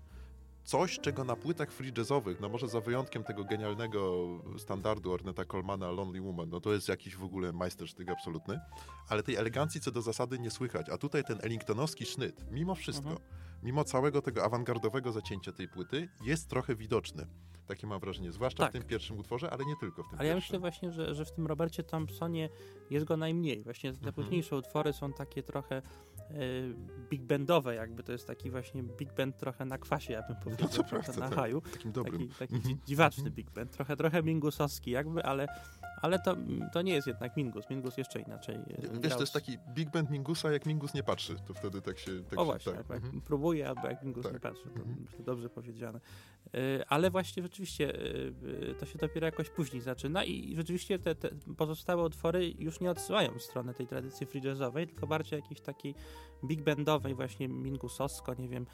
Coś, 0.66 1.00
czego 1.00 1.24
na 1.24 1.36
płytach 1.36 1.72
free 1.72 1.92
jazzowych, 1.98 2.40
no 2.40 2.50
może 2.50 2.68
za 2.68 2.82
wyjątkiem 2.82 3.24
tego 3.24 3.44
genialnego 3.44 4.28
standardu 4.58 5.12
Orneta 5.14 5.46
Colmana 5.46 5.92
Lonely 5.92 6.22
Woman, 6.22 6.50
no 6.50 6.60
to 6.62 6.74
jest 6.74 6.90
jakiś 6.90 7.16
w 7.16 7.24
ogóle 7.24 7.54
majstersztyk 7.54 8.10
absolutny, 8.10 8.60
ale 9.10 9.24
tej 9.24 9.36
elegancji 9.36 9.82
co 9.82 9.92
do 9.92 10.02
zasady 10.02 10.40
nie 10.40 10.52
słychać. 10.52 10.90
A 10.90 10.98
tutaj 10.98 11.24
ten 11.24 11.38
Ellingtonowski 11.42 12.06
sznyt, 12.06 12.46
mimo 12.52 12.76
wszystko, 12.76 13.10
Mhm. 13.10 13.30
mimo 13.64 13.84
całego 13.84 14.22
tego 14.22 14.44
awangardowego 14.44 15.12
zacięcia 15.12 15.52
tej 15.52 15.68
płyty, 15.68 16.10
jest 16.24 16.50
trochę 16.50 16.76
widoczny. 16.76 17.28
Takie 17.68 17.88
mam 17.88 18.00
wrażenie, 18.00 18.32
zwłaszcza 18.32 18.64
Tak. 18.64 18.70
w 18.70 18.74
tym 18.74 18.84
pierwszym 18.84 19.20
utworze, 19.20 19.50
ale 19.52 19.66
nie 19.66 19.76
tylko 19.80 20.04
w 20.04 20.10
tym 20.10 20.20
Ale 20.20 20.28
ja 20.28 20.34
pierwszym. 20.34 20.48
myślę 20.48 20.60
właśnie, 20.60 20.92
że, 20.92 21.16
że 21.16 21.26
w 21.26 21.32
tym 21.32 21.48
Robercie 21.48 21.84
Thompsonie 21.84 22.50
jest 22.90 23.06
go 23.06 23.18
najmniej. 23.18 23.64
Właśnie 23.64 23.92
te 23.92 23.98
Mhm. 23.98 24.14
późniejsze 24.14 24.56
utwory 24.58 24.94
są 24.94 25.14
takie 25.14 25.44
trochę 25.44 25.82
big 27.10 27.22
bandowe, 27.24 27.76
jakby 27.76 28.04
to 28.04 28.12
jest 28.12 28.28
taki 28.28 28.50
właśnie 28.52 28.84
big 28.84 29.14
band 29.14 29.38
trochę 29.38 29.66
na 29.66 29.78
kwasie, 29.78 30.14
ja 30.14 30.22
bym 30.28 30.36
powiedział, 30.38 30.68
to 30.70 30.74
trochę 30.84 30.90
prawda, 31.04 31.22
na 31.22 31.30
tak. 31.30 31.36
haju. 31.40 31.62
Takim 31.62 31.92
dobrym. 31.92 32.28
Taki, 32.28 32.34
taki 32.40 32.56
Mhm. 32.56 32.76
dzi- 32.76 32.82
dziwaczny 32.86 33.32
big 33.32 33.52
band, 33.52 33.72
trochę, 33.72 33.96
trochę 33.96 34.24
mingusowski 34.24 34.92
jakby, 34.92 35.24
ale, 35.24 35.48
ale 36.06 36.20
to, 36.20 36.36
to 36.74 36.82
nie 36.82 36.94
jest 36.94 37.08
jednak 37.08 37.38
mingus. 37.38 37.70
Mingus 37.70 37.98
jeszcze 37.98 38.20
inaczej. 38.20 38.56
e, 38.56 38.82
Wiesz, 38.82 38.90
grał 39.00 39.18
to 39.18 39.24
jest 39.24 39.34
taki 39.34 39.58
big 39.74 39.90
band 39.90 40.10
Mingusa, 40.10 40.52
jak 40.52 40.66
Mingus 40.66 40.94
nie 40.94 41.04
patrzy, 41.04 41.36
to 41.48 41.54
wtedy 41.54 41.82
tak 41.82 41.98
się... 42.00 42.12
Tak 42.24 42.40
o 42.40 42.42
się, 42.42 42.46
właśnie, 42.46 42.72
tak. 42.74 42.90
jak 42.90 43.04
mhm. 43.04 43.22
próbuje, 43.22 43.70
albo 43.70 43.88
jak 43.88 44.04
Mingus 44.04 44.24
Tak. 44.24 44.34
nie 44.34 44.40
patrzy. 44.40 44.64
To 44.64 44.80
Mhm. 44.80 45.06
dobrze 45.20 45.50
powiedziane. 45.50 46.00
E, 46.54 46.86
Ale 46.88 47.12
właśnie 47.12 47.44
rzeczywiście 47.44 47.96
e, 48.72 48.76
to 48.80 48.86
się 48.86 48.98
dopiero 49.00 49.26
jakoś 49.26 49.50
później 49.50 49.82
zaczyna 49.82 50.24
i 50.24 50.56
rzeczywiście 50.56 51.00
te, 51.00 51.16
te 51.16 51.30
pozostałe 51.58 52.04
utwory 52.04 52.54
już 52.60 52.80
nie 52.80 52.92
odsyłają 52.92 53.32
w 53.40 53.42
stronę 53.42 53.74
tej 53.74 53.88
tradycji 53.88 54.26
free 54.26 54.42
jazzowej, 54.42 54.88
tylko 54.88 55.08
bardziej 55.08 55.40
jakiejś 55.40 55.62
takiej 55.62 55.96
big 56.44 56.62
bandowej, 56.64 57.16
właśnie 57.16 57.48
mingusowsko, 57.48 58.34
nie 58.34 58.50
wiem, 58.50 58.66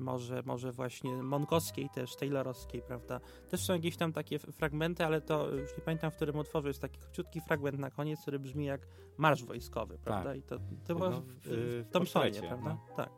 może, 0.00 0.42
może 0.46 0.72
właśnie 0.72 1.22
monkowskiej 1.22 1.90
też, 1.90 2.16
taylorowskiej, 2.16 2.82
prawda. 2.82 3.20
Też 3.48 3.60
są 3.64 3.72
jakieś 3.72 3.96
tam 3.96 4.12
takie 4.12 4.38
fragmenty, 4.38 5.04
ale 5.04 5.20
to 5.20 5.50
już 5.50 5.70
nie 5.76 5.82
pamiętam, 5.84 6.10
w 6.10 6.16
którym 6.16 6.36
utworze 6.36 6.68
jest 6.68 6.80
taki 6.80 6.98
króciutki 7.00 7.40
fragment 7.40 7.78
na 7.78 7.90
koniec, 7.90 8.20
który 8.22 8.38
brzmi 8.38 8.64
jak 8.64 8.86
marsz 9.16 9.44
wojskowy, 9.44 9.98
prawda. 9.98 10.34
I 10.34 10.42
to, 10.42 10.56
to 10.86 10.94
było 10.94 11.10
No, 11.10 11.20
w, 11.20 11.24
w- 11.26 11.40
w, 11.44 11.84
w 11.88 11.90
Thompsonie, 11.90 12.30
prawda. 12.48 12.78
Tak. 12.96 13.10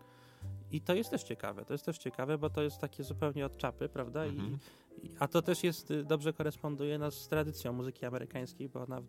I 0.70 0.80
to 0.80 0.94
jest 0.94 1.10
też 1.10 1.22
ciekawe, 1.22 1.64
to 1.64 1.74
jest 1.74 1.84
też 1.84 1.98
ciekawe, 1.98 2.38
bo 2.38 2.50
to 2.50 2.62
jest 2.62 2.78
takie 2.80 3.04
zupełnie 3.04 3.46
od 3.46 3.56
czapy, 3.56 3.88
prawda? 3.88 4.24
Mhm. 4.24 4.52
I, 4.52 4.58
a 5.18 5.28
to 5.28 5.42
też 5.42 5.64
jest, 5.64 5.90
y, 5.90 6.04
dobrze 6.04 6.32
koresponduje 6.32 6.98
no, 6.98 7.10
z 7.10 7.28
tradycją 7.28 7.72
muzyki 7.72 8.06
amerykańskiej, 8.06 8.68
bo 8.68 8.82
ona 8.82 9.02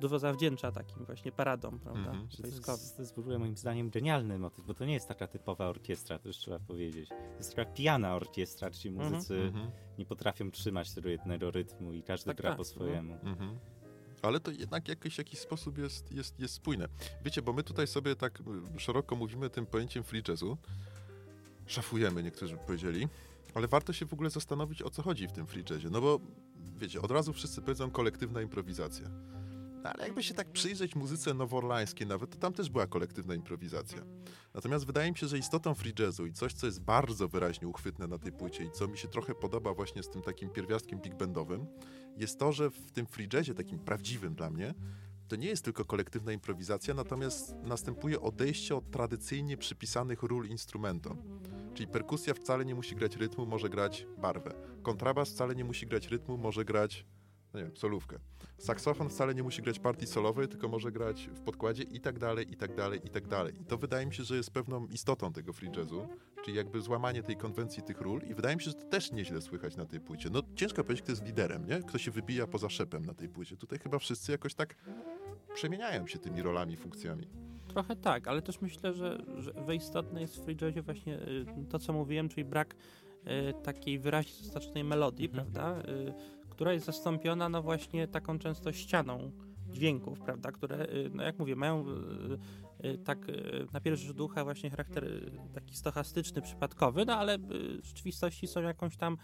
dużo 0.00 0.18
zawdzięcza 0.18 0.72
takim 0.72 1.04
właśnie 1.04 1.32
paradom, 1.32 1.78
prawda? 1.78 2.10
Mhm. 2.10 2.28
To 2.28 2.46
jest, 2.46 2.96
to 2.96 3.02
jest 3.02 3.14
w 3.14 3.18
ogóle 3.18 3.38
moim 3.38 3.56
zdaniem 3.56 3.90
genialny 3.90 4.38
motyw, 4.38 4.66
bo 4.66 4.74
to 4.74 4.84
nie 4.84 4.94
jest 4.94 5.08
taka 5.08 5.26
typowa 5.26 5.66
orkiestra, 5.68 6.18
to 6.18 6.28
już 6.28 6.36
trzeba 6.36 6.58
powiedzieć. 6.58 7.08
To 7.08 7.36
jest 7.38 7.56
taka 7.56 7.70
pijana 7.72 8.14
orkiestra, 8.14 8.70
gdzie 8.70 8.88
Mhm. 8.88 9.12
muzycy 9.12 9.34
Mhm. 9.34 9.70
nie 9.98 10.06
potrafią 10.06 10.50
trzymać 10.50 10.94
tego 10.94 11.08
jednego 11.08 11.50
rytmu 11.50 11.92
i 11.92 12.02
każdy 12.02 12.26
Tak, 12.26 12.36
gra 12.36 12.50
tak, 12.50 12.58
po 12.58 12.64
swojemu. 12.64 13.14
Mhm. 13.22 13.58
Ale 14.22 14.40
to 14.40 14.50
jednak 14.50 14.88
jakiś, 14.88 15.18
jakiś 15.18 15.38
sposób 15.40 15.78
jest, 15.78 16.12
jest, 16.12 16.40
jest 16.40 16.54
spójne. 16.54 16.88
Wiecie, 17.24 17.42
bo 17.42 17.52
my 17.52 17.62
tutaj 17.62 17.86
sobie 17.86 18.16
tak 18.16 18.40
y, 18.76 18.80
szeroko 18.80 19.16
mówimy 19.16 19.50
tym 19.50 19.66
pojęciem 19.66 20.04
free 20.04 20.22
jazzu. 20.28 20.56
Szafujemy, 21.66 22.22
niektórzy 22.22 22.56
by 22.56 22.60
powiedzieli. 22.66 23.08
Ale 23.54 23.68
warto 23.68 23.92
się 23.92 24.06
w 24.06 24.12
ogóle 24.12 24.30
zastanowić, 24.30 24.82
o 24.82 24.90
co 24.90 25.02
chodzi 25.02 25.28
w 25.28 25.32
tym 25.32 25.46
free 25.46 25.64
jazzie. 25.70 25.90
No 25.90 26.00
bo, 26.00 26.20
wiecie, 26.76 27.02
od 27.02 27.10
razu 27.10 27.32
wszyscy 27.32 27.60
powiedzą 27.60 27.90
kolektywna 27.90 28.42
improwizacja. 28.42 29.08
No, 29.82 29.90
ale 29.90 30.04
jakby 30.04 30.22
się 30.22 30.34
tak 30.34 30.52
przyjrzeć 30.52 30.96
muzyce 30.96 31.34
nowoorlańskiej 31.34 32.06
nawet, 32.06 32.30
to 32.30 32.38
tam 32.38 32.52
też 32.52 32.70
była 32.70 32.86
kolektywna 32.86 33.34
improwizacja. 33.34 34.02
Natomiast 34.54 34.86
wydaje 34.86 35.10
mi 35.10 35.18
się, 35.18 35.26
że 35.26 35.38
istotą 35.38 35.74
free 35.74 35.94
jazzu 35.98 36.26
i 36.26 36.32
coś, 36.32 36.52
co 36.52 36.66
jest 36.66 36.80
bardzo 36.80 37.28
wyraźnie 37.28 37.68
uchwytne 37.68 38.06
na 38.06 38.18
tej 38.18 38.32
płycie 38.32 38.64
i 38.64 38.70
co 38.70 38.88
mi 38.88 38.98
się 38.98 39.08
trochę 39.08 39.34
podoba 39.34 39.74
właśnie 39.74 40.02
z 40.02 40.10
tym 40.10 40.22
takim 40.22 40.50
pierwiastkiem 40.50 41.00
big 41.00 41.14
bandowym, 41.14 41.66
jest 42.16 42.38
to, 42.38 42.52
że 42.52 42.70
w 42.70 42.92
tym 42.92 43.06
free 43.06 43.28
jazzie, 43.32 43.54
takim 43.54 43.78
prawdziwym 43.78 44.34
dla 44.34 44.50
mnie, 44.50 44.74
to 45.30 45.36
nie 45.36 45.48
jest 45.48 45.64
tylko 45.64 45.84
kolektywna 45.84 46.32
improwizacja, 46.32 46.94
natomiast 46.94 47.54
następuje 47.62 48.20
odejście 48.20 48.76
od 48.76 48.90
tradycyjnie 48.90 49.56
przypisanych 49.56 50.22
ról 50.22 50.46
instrumentom. 50.46 51.40
Czyli 51.74 51.88
perkusja 51.88 52.34
wcale 52.34 52.64
nie 52.64 52.74
musi 52.74 52.96
grać 52.96 53.16
rytmu, 53.16 53.46
może 53.46 53.68
grać 53.68 54.06
barwę. 54.18 54.54
Kontrabas 54.82 55.30
wcale 55.30 55.54
nie 55.54 55.64
musi 55.64 55.86
grać 55.86 56.08
rytmu, 56.08 56.38
może 56.38 56.64
grać, 56.64 57.06
no 57.54 57.60
nie 57.60 57.66
wiem, 57.66 57.76
solówkę. 57.76 58.18
Saksofon 58.58 59.08
wcale 59.08 59.34
nie 59.34 59.42
musi 59.42 59.62
grać 59.62 59.78
partii 59.78 60.06
solowej, 60.06 60.48
tylko 60.48 60.68
może 60.68 60.92
grać 60.92 61.30
w 61.34 61.40
podkładzie 61.40 61.82
i 61.82 62.00
tak 62.00 62.18
dalej, 62.18 62.52
i 62.52 62.56
tak 62.56 62.74
dalej, 62.76 63.00
i 63.04 63.10
tak 63.10 63.28
dalej. 63.28 63.54
I 63.60 63.64
to 63.64 63.76
wydaje 63.78 64.06
mi 64.06 64.14
się, 64.14 64.22
że 64.24 64.36
jest 64.36 64.50
pewną 64.50 64.86
istotą 64.86 65.32
tego 65.32 65.52
free 65.52 65.70
jazzu, 65.76 66.08
czyli 66.44 66.56
jakby 66.56 66.80
złamanie 66.80 67.22
tej 67.22 67.36
konwencji 67.36 67.82
tych 67.82 68.00
ról 68.00 68.20
i 68.30 68.34
wydaje 68.34 68.56
mi 68.56 68.62
się, 68.62 68.70
że 68.70 68.76
to 68.76 68.84
też 68.84 69.12
nieźle 69.12 69.40
słychać 69.40 69.76
na 69.76 69.86
tej 69.86 70.00
płycie. 70.00 70.30
No 70.32 70.42
ciężko 70.54 70.84
powiedzieć, 70.84 71.02
kto 71.02 71.12
jest 71.12 71.24
liderem, 71.24 71.66
nie? 71.66 71.82
Kto 71.82 71.98
się 71.98 72.10
wybija 72.10 72.46
poza 72.46 72.68
szepem 72.68 73.04
na 73.06 73.14
tej 73.14 73.28
płycie. 73.28 73.56
Tutaj 73.56 73.78
chyba 73.78 73.98
wszyscy 73.98 74.32
jakoś 74.32 74.54
tak 74.54 74.74
przemieniają 75.54 76.06
się 76.06 76.18
tymi 76.18 76.42
rolami, 76.42 76.76
funkcjami. 76.76 77.26
Trochę 77.68 77.96
tak, 77.96 78.28
ale 78.28 78.42
też 78.42 78.60
myślę, 78.60 78.94
że, 78.94 79.18
że 79.38 79.52
we 79.52 79.74
istotne 79.76 80.20
jest 80.20 80.36
w 80.36 80.44
free 80.44 80.56
jazzie 80.60 80.82
właśnie 80.82 81.14
y, 81.18 81.46
to, 81.70 81.78
co 81.78 81.92
mówiłem, 81.92 82.28
czyli 82.28 82.44
brak 82.44 82.74
y, 82.74 83.62
takiej 83.62 83.98
wyraźnie 83.98 84.44
zaznaczonej 84.44 84.84
melodii, 84.84 85.26
Mhm. 85.28 85.46
prawda, 85.52 85.90
y, 85.90 86.14
która 86.60 86.72
jest 86.72 86.86
zastąpiona 86.86 87.48
no 87.48 87.62
właśnie 87.62 88.08
taką 88.08 88.38
często 88.38 88.72
ścianą 88.72 89.32
dźwięków, 89.70 90.20
prawda, 90.20 90.52
które, 90.52 90.86
y, 90.86 91.10
no 91.14 91.22
jak 91.22 91.38
mówię, 91.38 91.56
mają 91.56 91.84
y, 92.82 92.86
y, 92.88 92.98
tak 92.98 93.18
na 93.72 93.80
pierwszy 93.80 94.06
rzut 94.06 94.20
oka 94.20 94.44
właśnie 94.44 94.70
charakter 94.70 95.30
taki 95.54 95.76
stochastyczny, 95.76 96.42
przypadkowy, 96.42 97.04
no 97.04 97.16
ale 97.16 97.38
w 97.38 97.80
rzeczywistości 97.82 98.46
są 98.46 98.62
jakąś 98.62 98.96
tam 98.96 99.16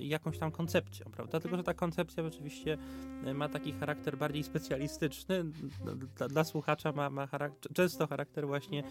jakąś 0.00 0.38
tam 0.38 0.50
koncepcją, 0.50 1.06
prawda? 1.12 1.40
Tylko, 1.40 1.56
że 1.56 1.62
ta 1.62 1.74
koncepcja 1.74 2.24
rzeczywiście 2.24 2.78
y, 3.26 3.34
ma 3.34 3.48
taki 3.48 3.72
charakter 3.72 4.18
bardziej 4.18 4.42
specjalistyczny. 4.42 5.44
Dla, 6.16 6.28
dla 6.28 6.44
słuchacza 6.44 6.92
ma, 6.92 7.10
ma 7.10 7.26
charakter, 7.26 7.72
często 7.72 8.06
charakter 8.06 8.46
właśnie 8.46 8.82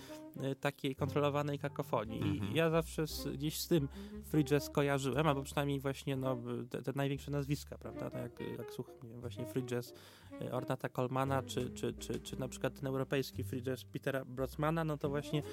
y, 0.51 0.55
takiej 0.55 0.95
kontrolowanej 0.95 1.59
kakofonii. 1.59 2.21
Mhm. 2.21 2.51
I 2.51 2.55
ja 2.55 2.69
zawsze 2.69 3.07
z, 3.07 3.27
gdzieś 3.27 3.59
z 3.59 3.67
tym 3.67 3.87
free 4.25 4.43
jazz 4.43 4.69
kojarzyłem, 4.69 5.27
albo 5.27 5.43
przynajmniej 5.43 5.79
właśnie 5.79 6.15
no, 6.15 6.37
te, 6.69 6.81
te 6.81 6.91
największe 6.95 7.31
nazwiska, 7.31 7.77
prawda? 7.77 8.09
No 8.13 8.19
jak, 8.19 8.39
jak 8.57 8.71
słucham 8.71 8.95
nie 9.03 9.09
wiem, 9.09 9.21
właśnie 9.21 9.45
free 9.45 9.63
jazz 9.63 9.93
y, 10.41 10.51
Ornata 10.51 10.89
Colmana, 10.89 11.43
czy, 11.43 11.69
czy, 11.69 11.93
czy, 11.93 12.19
czy 12.19 12.39
na 12.39 12.47
przykład 12.47 12.73
ten 12.79 12.87
europejski 12.87 13.43
free 13.43 13.61
jazz 13.61 13.83
Petera 13.83 14.25
Brodsmana, 14.25 14.83
no 14.83 14.97
to 14.97 15.09
właśnie 15.09 15.43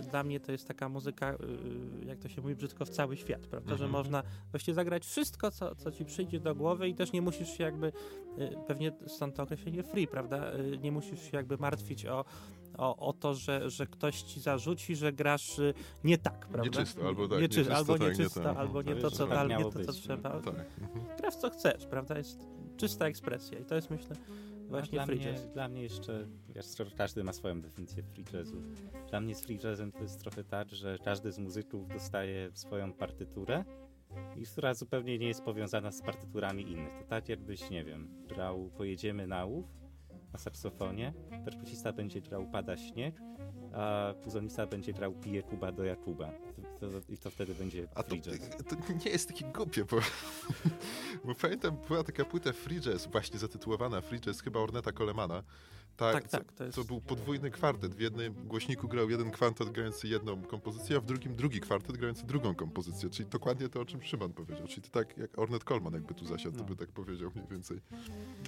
dla 0.10 0.24
mnie 0.24 0.40
to 0.40 0.52
jest 0.52 0.68
taka 0.68 0.88
muzyka, 0.88 1.34
y, 1.34 2.06
jak 2.06 2.18
to 2.18 2.28
się 2.28 2.42
mówi 2.42 2.54
brzydko, 2.54 2.84
w 2.84 2.90
cały 2.90 3.16
świat, 3.16 3.46
prawda? 3.46 3.76
Że 3.76 3.84
Mhm. 3.84 3.92
Można 4.08 4.22
właściwie 4.50 4.74
zagrać 4.74 5.04
wszystko, 5.06 5.50
co, 5.50 5.74
co 5.74 5.90
ci 5.90 6.04
przyjdzie 6.04 6.40
do 6.40 6.54
głowy 6.54 6.88
i 6.88 6.94
też 6.94 7.12
nie 7.12 7.22
musisz 7.22 7.48
się 7.58 7.64
jakby, 7.64 7.86
y, 8.38 8.56
pewnie 8.66 8.92
stąd 9.06 9.36
to 9.36 9.42
określenie 9.42 9.82
free, 9.82 10.06
prawda? 10.06 10.52
Y, 10.54 10.78
Nie 10.78 10.92
musisz 10.92 11.22
się 11.22 11.36
jakby 11.36 11.56
martwić 11.56 12.06
o, 12.06 12.24
o, 12.78 12.96
o 12.96 13.12
to, 13.12 13.34
że, 13.34 13.70
że 13.70 13.86
ktoś 13.86 14.22
ci 14.22 14.40
zarzuci, 14.40 14.96
że 14.96 15.12
grasz 15.12 15.58
y, 15.58 15.74
nie 16.04 16.18
tak, 16.18 16.46
prawda? 16.46 16.80
Nieczysto, 16.80 17.06
albo 17.06 17.28
tak, 17.28 17.40
Nieczy, 17.40 17.58
nieczysto, 17.58 17.76
albo 17.76 17.92
tak, 17.92 18.00
nie 18.02 18.08
nieczysto, 18.08 18.40
tak. 18.40 18.56
albo 18.56 18.82
nie 18.82 18.96
To 18.96 19.10
co, 19.10 19.26
tak 19.26 19.36
dal, 19.36 19.48
nie 19.48 19.64
to, 19.64 19.70
co 19.72 19.78
być, 19.78 20.00
trzeba. 20.00 20.40
Tak. 20.40 20.54
Mhm. 20.80 21.16
Grasz 21.18 21.36
co 21.36 21.50
chcesz, 21.50 21.86
prawda? 21.86 22.18
Jest 22.18 22.38
czysta 22.76 23.06
ekspresja 23.06 23.58
i 23.58 23.64
to 23.64 23.74
jest 23.74 23.90
myślę 23.90 24.16
A 24.66 24.70
właśnie 24.70 24.98
dla, 24.98 25.06
free 25.06 25.16
mnie, 25.18 25.32
jazz. 25.32 25.48
dla 25.52 25.68
mnie 25.68 25.82
jeszcze, 25.82 26.26
wiesz, 26.48 26.66
każdy 26.96 27.24
ma 27.24 27.32
swoją 27.32 27.60
definicję 27.60 28.02
free 28.02 28.24
jazzu. 28.32 28.62
Dla 29.10 29.20
mnie 29.20 29.34
z 29.34 29.40
free 29.40 29.58
jazzem 29.64 29.92
to 29.92 30.02
jest 30.02 30.20
trochę 30.20 30.44
tak, 30.44 30.70
że 30.74 30.98
każdy 31.04 31.32
z 31.32 31.38
muzyków 31.38 31.88
dostaje 31.88 32.50
swoją 32.54 32.92
partyturę 32.92 33.64
i 34.36 34.46
która 34.46 34.74
zupełnie 34.74 35.18
nie 35.18 35.28
jest 35.28 35.42
powiązana 35.42 35.92
z 35.92 36.02
partyturami 36.02 36.62
innych. 36.62 36.98
To 36.98 37.04
tak 37.04 37.28
jakbyś, 37.28 37.70
nie 37.70 37.84
wiem, 37.84 38.08
grał 38.28 38.70
Pojedziemy 38.76 39.26
na 39.26 39.44
łów 39.44 39.66
na 40.32 40.38
saksofonie, 40.38 41.12
perkusista 41.44 41.92
będzie 41.92 42.20
grał 42.20 42.46
Pada 42.46 42.76
śnieg, 42.76 43.14
a 43.72 44.14
puzonista 44.24 44.66
będzie 44.66 44.92
grał 44.92 45.12
Pije 45.12 45.42
Kuba 45.42 45.72
do 45.72 45.84
Jakuba. 45.84 46.30
To, 46.80 46.90
to, 46.90 46.98
I 47.08 47.18
to 47.18 47.30
wtedy 47.30 47.54
będzie 47.54 47.88
A 47.94 48.02
to, 48.02 48.16
jazz. 48.16 48.38
to 48.68 48.92
nie 49.04 49.10
jest 49.10 49.28
takie 49.28 49.44
głupie, 49.44 49.84
bo, 49.84 49.96
bo 51.24 51.34
pamiętam, 51.34 51.76
była 51.88 52.04
taka 52.04 52.24
płyta 52.24 52.52
Free 52.52 52.80
Jazz, 52.80 53.06
właśnie 53.06 53.38
zatytułowana 53.38 54.00
Free 54.00 54.20
Jazz, 54.20 54.40
chyba 54.40 54.60
Orneta 54.60 54.92
Colemana. 54.92 55.42
Ta, 55.98 56.12
Tak, 56.12 56.28
co, 56.28 56.38
tak, 56.38 56.52
to 56.52 56.64
jest- 56.64 56.76
co 56.76 56.84
był 56.84 57.00
podwójny 57.00 57.50
kwartet. 57.50 57.94
W 57.94 58.00
jednym 58.00 58.34
głośniku 58.34 58.88
grał 58.88 59.10
jeden 59.10 59.30
kwartet 59.30 59.70
grający 59.70 60.08
jedną 60.08 60.42
kompozycję, 60.42 60.96
a 60.96 61.00
w 61.00 61.04
drugim 61.06 61.36
drugi 61.36 61.60
kwartet 61.60 61.96
grający 61.96 62.26
drugą 62.26 62.54
kompozycję. 62.54 63.10
Czyli 63.10 63.28
dokładnie 63.28 63.68
to, 63.68 63.80
o 63.80 63.84
czym 63.84 64.02
Szymon 64.02 64.32
powiedział. 64.32 64.66
Czyli 64.66 64.82
to 64.82 64.88
tak 64.90 65.18
jak 65.18 65.38
Ornet 65.38 65.64
Coleman 65.64 65.92
jakby 65.94 66.14
tu 66.14 66.24
zasiadł, 66.26 66.56
to 66.56 66.62
No. 66.62 66.68
by 66.68 66.76
tak 66.76 66.88
powiedział 66.88 67.30
mniej 67.34 67.46
więcej. 67.50 67.80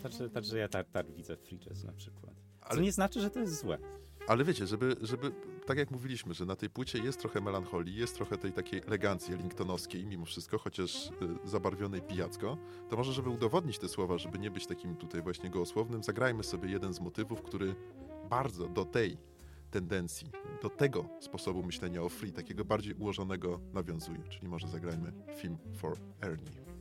Także, 0.02 0.30
także 0.30 0.59
ja 0.59 0.69
tak, 0.69 0.90
tak 0.90 1.11
widzę 1.11 1.37
jazz 1.37 1.85
na 1.85 1.92
przykład. 1.92 2.35
Co 2.61 2.66
Ale- 2.71 2.83
nie 2.83 2.92
znaczy, 2.92 3.21
że 3.21 3.30
to 3.30 3.40
jest 3.40 3.61
złe. 3.61 3.78
Ale 4.27 4.45
wiecie, 4.45 4.67
żeby, 4.67 4.97
żeby, 5.00 5.33
tak 5.67 5.79
jak 5.79 5.91
mówiliśmy, 5.91 6.35
że 6.35 6.47
na 6.47 6.57
tej 6.57 6.71
płycie 6.71 6.99
jest 6.99 7.21
trochę 7.21 7.41
melancholii, 7.41 7.97
jest 7.97 8.15
trochę 8.15 8.39
tej 8.39 8.53
takiej 8.53 8.83
elegancji 8.87 9.35
ellingtonowskiej 9.35 10.07
mimo 10.07 10.25
wszystko, 10.25 10.59
chociaż 10.59 11.07
y, 11.07 11.11
zabarwionej 11.45 12.03
pijacko, 12.03 12.59
to 12.89 12.97
może, 12.97 13.12
żeby 13.12 13.31
udowodnić 13.31 13.79
te 13.79 13.89
słowa, 13.89 14.19
żeby 14.19 14.39
nie 14.39 14.50
być 14.50 14.67
takim 14.67 14.97
tutaj 14.97 15.23
właśnie 15.23 15.50
gołosłownym, 15.50 16.03
zagrajmy 16.03 16.43
sobie 16.43 16.71
jeden 16.71 16.95
z 16.95 17.00
motywów, 17.00 17.43
który 17.43 17.75
bardzo 18.31 18.69
do 18.69 18.85
tej 18.85 19.17
tendencji, 19.71 20.31
do 20.62 20.71
tego 20.71 21.09
sposobu 21.21 21.62
myślenia 21.62 22.03
o 22.03 22.09
free, 22.09 22.33
takiego 22.33 22.65
bardziej 22.65 22.95
ułożonego 22.95 23.61
nawiązuje. 23.73 24.23
Czyli 24.29 24.49
może 24.49 24.69
zagrajmy 24.69 25.12
film 25.37 25.59
for 25.77 25.97
Ernie. 26.21 26.79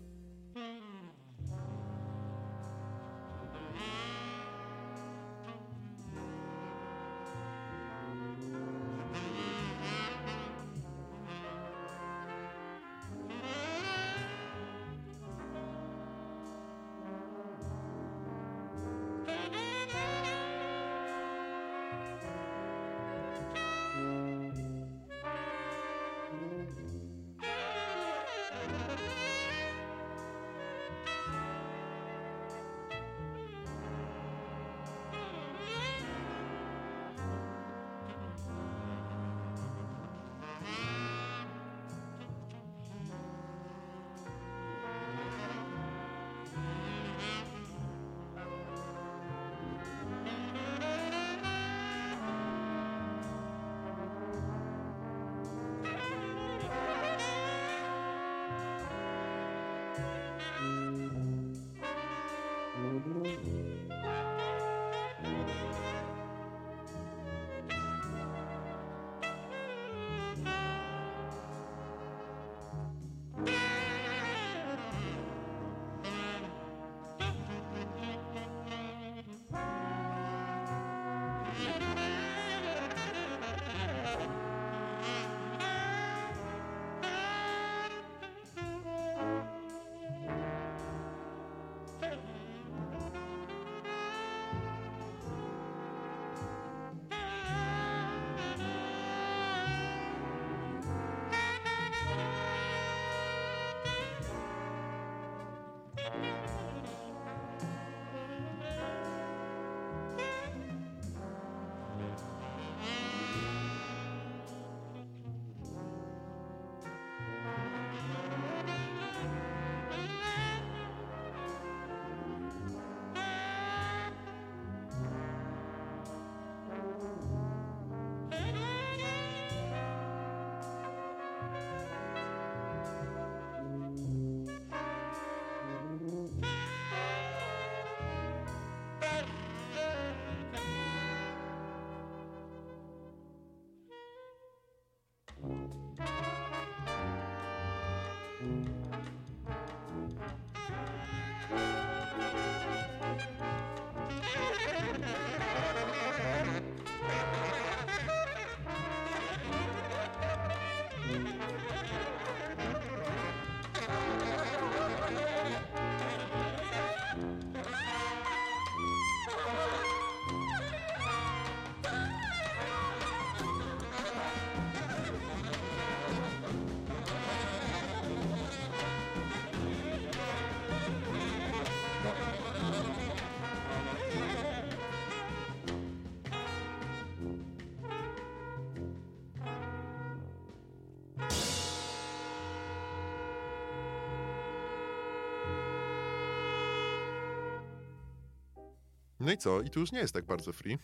No 199.29 199.33
i 199.33 199.37
co? 199.37 199.61
I 199.61 199.69
tu 199.69 199.79
już 199.79 199.91
nie 199.91 199.99
jest 199.99 200.13
tak 200.13 200.25
bardzo 200.25 200.53
free. 200.53 200.77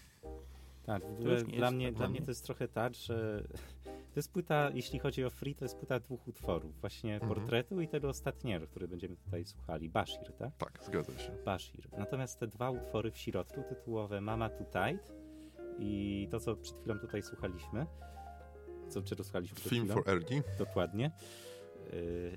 Tak, 0.84 1.04
dla 1.48 1.72
mnie, 1.72 1.88
tak 1.88 1.96
dla 1.96 2.08
mnie 2.08 2.22
to 2.22 2.32
jest 2.32 2.44
trochę 2.46 2.68
tak, 2.68 2.96
że 2.96 3.44
to 4.14 4.16
jest 4.16 4.32
płyta, 4.32 4.70
jeśli 4.74 5.00
chodzi 5.00 5.26
o 5.26 5.30
free, 5.30 5.56
to 5.56 5.66
jest 5.66 5.78
płyta 5.78 6.00
dwóch 6.00 6.28
utworów. 6.28 6.82
Właśnie 6.82 7.14
Mhm. 7.14 7.34
portretu 7.34 7.82
i 7.82 7.88
tego 7.88 8.10
ostatniego, 8.10 8.68
który 8.68 8.88
będziemy 8.88 9.16
tutaj 9.16 9.46
słuchali. 9.46 9.90
Bashir, 9.90 10.34
tak? 10.40 10.58
Tak, 10.58 10.80
zgadza 10.84 11.20
się. 11.20 11.32
Bashir. 11.46 11.90
Natomiast 11.98 12.40
te 12.40 12.48
dwa 12.48 12.70
utwory 12.72 13.12
w 13.12 13.18
środku, 13.18 13.64
tytułowe 13.70 14.22
Mama 14.22 14.50
Too 14.50 14.66
Tight 14.66 15.14
I 15.80 16.28
to, 16.32 16.40
co 16.40 16.56
przed 16.56 16.78
chwilą 16.80 17.00
tutaj 17.00 17.24
słuchaliśmy, 17.24 17.86
co 18.90 19.02
czego 19.02 19.24
słuchaliśmy 19.24 19.56
przed 19.56 19.70
Film 19.70 19.86
chwilą, 19.86 20.02
for 20.04 20.10
Ernie. 20.14 20.44
dokładnie, 20.58 21.12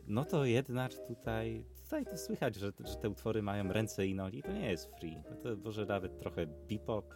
no 0.07 0.25
to 0.25 0.45
jednak 0.45 0.93
tutaj, 1.09 1.65
tutaj 1.85 2.05
to 2.05 2.17
słychać, 2.19 2.55
że, 2.55 2.73
że 2.85 2.97
te 2.97 3.09
utwory 3.09 3.43
mają 3.43 3.73
ręce 3.73 4.07
i 4.07 4.15
nogi. 4.15 4.43
To 4.43 4.53
nie 4.53 4.71
jest 4.71 4.91
free. 5.01 5.17
No 5.31 5.37
to 5.37 5.57
może 5.65 5.87
nawet 5.87 6.19
trochę 6.19 6.47
bebop, 6.47 7.15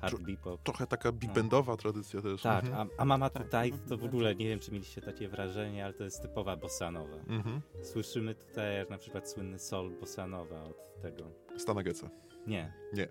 hard 0.00 0.20
bebop. 0.20 0.62
Trochę 0.62 0.86
taka 0.86 1.12
big 1.12 1.32
bandowa 1.32 1.76
tradycja 1.76 2.22
też. 2.22 2.42
Tak, 2.42 2.64
Mhm. 2.64 2.88
a, 2.98 3.02
a 3.02 3.04
mama 3.04 3.30
Tak. 3.30 3.42
tutaj 3.44 3.72
to 3.88 3.96
w 3.98 4.04
ogóle, 4.04 4.34
nie 4.34 4.48
wiem 4.48 4.58
czy 4.58 4.72
mieliście 4.72 5.00
takie 5.02 5.28
wrażenie, 5.28 5.84
ale 5.84 5.94
to 5.94 6.04
jest 6.04 6.22
typowa 6.22 6.56
bossanowa. 6.56 7.16
Mhm. 7.28 7.60
Słyszymy 7.82 8.34
tutaj 8.34 8.76
jak 8.76 8.90
na 8.90 8.98
przykład 8.98 9.30
słynny 9.30 9.58
sol 9.58 9.90
bossanowa 10.00 10.62
od 10.64 11.00
tego. 11.02 11.24
Stana 11.56 11.82
Getza. 11.82 12.10
Nie, 12.46 12.72
Nie, 12.92 13.04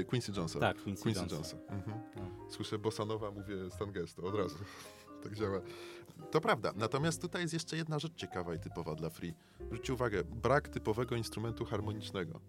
e, 0.00 0.04
Quincy 0.04 0.32
Jonesa. 0.36 0.60
tak, 0.60 0.82
Quincy, 0.82 1.02
Quincy 1.02 1.20
Jonesa. 1.20 1.36
Jonesa. 1.36 1.56
Mhm. 1.74 2.00
No. 2.16 2.50
Słyszę 2.50 2.78
bossanowa, 2.78 3.30
mówię 3.30 3.54
Stan 3.70 3.92
Getz, 3.92 4.14
to 4.14 4.22
od 4.22 4.34
razu. 4.34 4.58
Tak 5.24 5.34
działa. 5.34 5.60
To 6.30 6.40
prawda. 6.40 6.72
Natomiast 6.76 7.20
tutaj 7.20 7.42
jest 7.42 7.54
jeszcze 7.54 7.76
jedna 7.76 7.98
rzecz 7.98 8.14
ciekawa 8.14 8.54
i 8.54 8.58
typowa 8.58 8.94
dla 8.94 9.10
free. 9.10 9.34
Zwróćcie 9.66 9.94
uwagę, 9.94 10.24
brak 10.24 10.68
typowego 10.68 11.16
instrumentu 11.16 11.64
harmonicznego. 11.64 12.40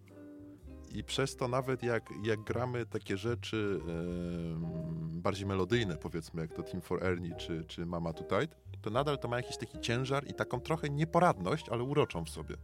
I 0.92 1.04
przez 1.04 1.36
to 1.36 1.48
nawet 1.48 1.84
jak, 1.84 2.10
jak 2.24 2.40
gramy 2.40 2.86
takie 2.86 3.18
rzeczy 3.18 3.80
em, 3.82 5.22
bardziej 5.22 5.46
melodyjne, 5.46 5.98
powiedzmy, 5.98 6.42
jak 6.42 6.54
to 6.54 6.64
Team 6.64 6.82
for 6.82 7.04
Ernie 7.04 7.36
czy, 7.36 7.66
czy 7.66 7.86
Mama 7.86 8.14
Tide, 8.14 8.56
to 8.82 8.90
nadal 8.90 9.20
to 9.20 9.28
ma 9.28 9.38
jakiś 9.38 9.58
taki 9.58 9.80
ciężar 9.80 10.28
i 10.28 10.34
taką 10.34 10.60
trochę 10.60 10.90
nieporadność, 10.90 11.70
ale 11.70 11.84
uroczą 11.84 12.26
w 12.26 12.30
sobie. 12.30 12.56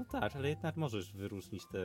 No 0.00 0.20
tak, 0.20 0.36
ale 0.36 0.48
jednak 0.48 0.76
możesz 0.76 1.12
wyróżnić 1.12 1.66
te 1.66 1.78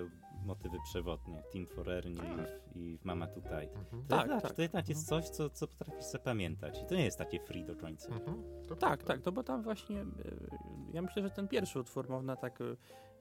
motywy 0.45 0.77
przewodnie. 0.83 1.43
Team 1.53 1.65
for 1.65 1.89
Ernie 1.89 2.21
i, 2.23 2.35
w- 2.37 2.77
i 2.77 2.97
w 2.97 3.05
Mama 3.05 3.27
tutaj. 3.27 3.69
To, 3.91 3.97
Tak, 4.07 4.19
jednak, 4.21 4.41
tak. 4.43 4.53
to 4.53 4.61
jednak 4.61 4.89
jest 4.89 5.07
coś, 5.07 5.29
co, 5.29 5.49
co 5.49 5.67
potrafisz 5.67 6.05
zapamiętać. 6.05 6.81
I 6.81 6.85
to 6.85 6.95
nie 6.95 7.05
jest 7.05 7.17
takie 7.17 7.39
free 7.39 7.65
do 7.65 7.75
końca. 7.75 8.09
Mhm. 8.09 8.43
To 8.67 8.75
Tak, 8.75 9.03
tak, 9.03 9.21
to 9.21 9.31
bo 9.31 9.43
tam 9.43 9.63
właśnie, 9.63 10.01
y, 10.01 10.05
ja 10.93 11.01
myślę, 11.01 11.21
że 11.23 11.29
ten 11.29 11.47
pierwszy 11.47 11.79
utwór 11.79 12.09
można 12.09 12.35
tak 12.35 12.61
y, 12.61 12.77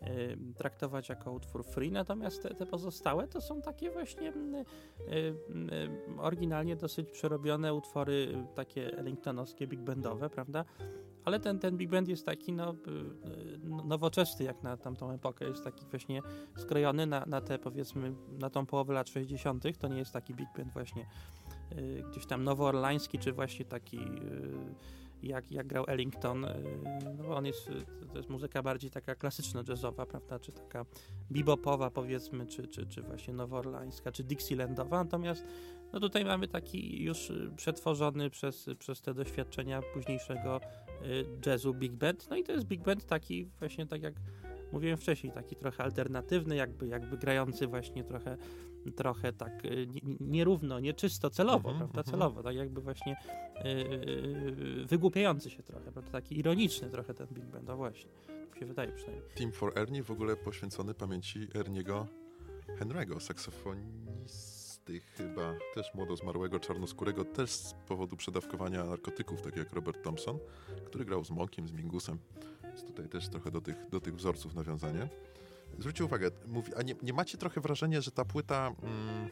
y, 0.07 0.37
traktować 0.57 1.09
jako 1.09 1.33
utwór 1.33 1.64
free, 1.64 1.92
natomiast 1.92 2.42
te, 2.42 2.54
te 2.54 2.66
pozostałe 2.66 3.28
to 3.28 3.40
są 3.40 3.62
takie 3.62 3.90
właśnie 3.90 4.28
y, 4.33 4.64
y, 5.00 5.14
y, 6.16 6.20
oryginalnie 6.20 6.76
dosyć 6.76 7.11
przerobione 7.11 7.74
utwory 7.74 8.44
takie 8.54 8.98
ellingtonowskie, 8.98 9.66
big 9.66 9.80
bandowe, 9.80 10.30
prawda? 10.30 10.64
Ale 11.24 11.40
ten, 11.40 11.58
ten 11.58 11.76
big 11.76 11.90
band 11.90 12.08
jest 12.08 12.26
taki 12.26 12.52
no, 12.52 12.72
y, 12.72 12.76
no- 13.64 13.84
nowoczesny 13.84 14.44
jak 14.44 14.62
na 14.62 14.76
tamtą 14.76 15.10
epokę, 15.12 15.44
jest 15.44 15.64
taki 15.64 15.87
właśnie 15.90 16.22
skrojony 16.56 17.06
na, 17.06 17.24
na 17.26 17.40
te 17.40 17.58
powiedzmy, 17.58 18.12
na 18.38 18.50
tą 18.50 18.66
połowę 18.66 18.94
lat 18.94 19.08
60. 19.08 19.64
To 19.78 19.88
nie 19.88 19.98
jest 19.98 20.12
taki 20.12 20.34
big 20.34 20.48
band 20.56 20.72
właśnie 20.72 21.06
y, 21.72 22.04
gdzieś 22.10 22.26
tam 22.26 22.44
nowoorlański, 22.44 23.18
czy 23.18 23.32
właśnie 23.32 23.64
taki 23.64 23.98
y, 23.98 24.74
jak, 25.22 25.52
jak 25.52 25.66
grał 25.66 25.84
Ellington, 25.88 26.46
no 27.18 27.37
on 27.37 27.46
jest, 27.46 27.70
to- 28.12 28.16
jest 28.16 28.30
muzyka 28.30 28.62
bardziej 28.62 28.90
taka 28.90 29.14
klasyczno-jazzowa, 29.14 30.06
prawda, 30.06 30.38
czy 30.38 30.52
taka 30.52 30.84
bebopowa 31.30 31.90
powiedzmy, 31.90 32.46
czy, 32.46 32.68
czy, 32.68 32.87
czy 32.87 33.02
właśnie 33.02 33.34
nowoorlańska, 33.34 34.12
czy 34.12 34.24
dixielandowa, 34.24 35.04
natomiast 35.04 35.44
no 35.92 36.00
tutaj 36.00 36.24
mamy 36.24 36.48
taki 36.48 37.02
już 37.02 37.32
przetworzony 37.56 38.30
przez, 38.30 38.66
przez 38.78 39.00
te 39.02 39.14
doświadczenia 39.14 39.82
późniejszego 39.94 40.60
jazzu 41.47 41.75
big 41.75 41.93
band, 41.93 42.31
no 42.31 42.37
i 42.37 42.45
to 42.45 42.53
jest 42.53 42.67
big 42.67 42.83
band 42.83 43.05
taki 43.07 43.49
właśnie 43.59 43.87
tak 43.87 44.03
jak 44.03 44.14
mówiłem 44.73 44.99
wcześniej, 44.99 45.33
taki 45.33 45.57
trochę 45.57 45.85
alternatywny, 45.85 46.57
jakby, 46.57 46.87
jakby 46.87 47.19
grający 47.19 47.67
właśnie 47.67 48.05
trochę, 48.05 48.37
trochę 48.97 49.33
tak 49.33 49.64
y, 49.64 49.87
nie- 49.87 50.17
nierówno, 50.21 50.81
nieczysto, 50.81 51.31
celowo, 51.31 51.69
Mhm, 51.71 51.79
prawda, 51.79 52.01
mhm. 52.01 52.12
celowo, 52.17 52.43
tak 52.43 52.57
jakby 52.57 52.81
właśnie 52.81 53.17
yy, 53.64 54.87
wygłupiający 54.87 55.51
się 55.51 55.62
trochę, 55.62 55.93
prawda, 55.93 56.11
taki 56.11 56.38
ironiczny 56.38 56.90
trochę 56.90 57.14
ten 57.14 57.27
Big 57.27 57.45
Band, 57.45 57.67
no 57.69 57.77
właśnie, 57.77 58.11
tak 58.27 58.55
mi 58.55 58.61
się 58.61 58.67
wydaje 58.67 58.93
przynajmniej. 58.93 59.29
Team 59.35 59.53
for 59.53 59.79
Ernie 59.79 60.03
w 60.03 60.11
ogóle 60.11 60.37
poświęcony 60.37 60.95
pamięci 60.95 61.49
Erniego 61.55 62.07
Henry'ego, 62.81 63.21
saksofonisty 64.85 65.01
chyba, 65.16 65.55
też 65.75 65.94
młodo 65.94 66.16
zmarłego 66.16 66.61
czarnoskórego, 66.61 67.25
też 67.25 67.51
z 67.51 67.75
powodu 67.88 68.16
przedawkowania 68.16 68.85
narkotyków, 68.85 69.42
tak 69.42 69.57
jak 69.57 69.73
Robert 69.73 70.05
Thompson, 70.05 70.38
który 70.87 71.05
grał 71.05 71.25
z 71.25 71.31
Monkiem, 71.31 71.68
z 71.68 71.73
Mingusem. 71.73 72.18
Więc 72.62 72.85
tutaj 72.85 73.09
też 73.09 73.29
trochę 73.29 73.51
do 73.51 73.61
tych, 73.61 73.88
do 73.88 74.01
tych 74.01 74.16
wzorców 74.16 74.55
nawiązanie. 74.55 75.09
Zwróćcie 75.79 76.05
uwagę, 76.05 76.31
mówi, 76.47 76.75
a 76.75 76.83
nie, 76.83 76.94
nie 77.03 77.12
macie 77.12 77.38
trochę 77.38 77.61
wrażenia, 77.61 78.01
że 78.01 78.11
ta 78.11 78.25
płyta, 78.25 78.73
mm, 78.83 79.31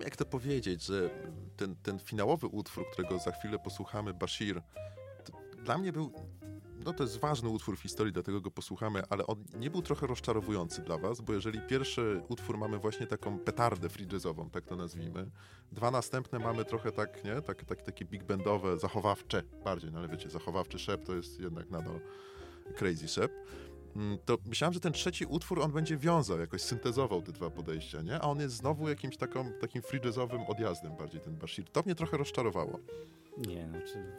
jak 0.00 0.16
to 0.16 0.24
powiedzieć, 0.24 0.84
że 0.84 1.10
ten, 1.56 1.76
ten 1.76 1.98
finałowy 1.98 2.46
utwór, 2.46 2.84
którego 2.92 3.18
za 3.18 3.32
chwilę 3.32 3.58
posłuchamy, 3.58 4.14
Bashir, 4.14 4.62
dla 5.64 5.78
mnie 5.78 5.92
był 5.92 6.12
no 6.86 6.92
to 6.92 7.02
jest 7.02 7.18
ważny 7.18 7.48
utwór 7.48 7.76
w 7.76 7.80
historii, 7.80 8.12
dlatego 8.12 8.40
go 8.40 8.50
posłuchamy, 8.50 9.02
ale 9.10 9.26
on 9.26 9.44
nie 9.54 9.70
był 9.70 9.82
trochę 9.82 10.06
rozczarowujący 10.06 10.82
dla 10.82 10.98
was, 10.98 11.20
bo 11.20 11.32
jeżeli 11.32 11.60
pierwszy 11.60 12.22
utwór 12.28 12.58
mamy 12.58 12.78
właśnie 12.78 13.06
taką 13.06 13.38
petardę 13.38 13.88
free 13.88 14.06
jazzową, 14.12 14.50
tak 14.50 14.64
to 14.64 14.76
nazwijmy, 14.76 15.30
dwa 15.72 15.90
następne 15.90 16.38
mamy 16.38 16.64
trochę 16.64 16.92
tak, 16.92 17.24
nie, 17.24 17.42
tak, 17.42 17.64
tak, 17.64 17.82
takie 17.82 18.04
big 18.04 18.24
bandowe, 18.24 18.78
zachowawcze 18.78 19.42
bardziej, 19.64 19.92
no 19.92 19.98
ale 19.98 20.08
wiecie, 20.08 20.30
zachowawczy 20.30 20.78
szep 20.78 21.04
to 21.04 21.14
jest 21.14 21.40
jednak 21.40 21.70
nadal 21.70 22.00
crazy 22.76 23.08
szep, 23.08 23.32
Mm, 23.96 24.18
to 24.24 24.38
myślałem, 24.46 24.74
że 24.74 24.80
ten 24.80 24.92
trzeci 24.92 25.24
utwór 25.24 25.60
on 25.60 25.72
będzie 25.72 25.96
wiązał, 25.96 26.40
jakoś 26.40 26.62
syntezował 26.62 27.22
te 27.22 27.32
dwa 27.32 27.50
podejścia, 27.50 28.02
nie? 28.02 28.14
A 28.14 28.20
on 28.20 28.40
jest 28.40 28.56
znowu 28.56 28.88
jakimś 28.88 29.16
taką, 29.16 29.52
takim 29.60 29.82
free 29.82 30.00
jazzowym 30.04 30.40
odjazdem 30.48 30.96
bardziej 30.96 31.20
ten 31.20 31.36
Bashir. 31.36 31.68
To 31.68 31.82
mnie 31.82 31.94
trochę 31.94 32.16
rozczarowało. 32.16 32.78
Nie, 33.38 33.66
no 33.66 33.78
czy... 33.86 34.12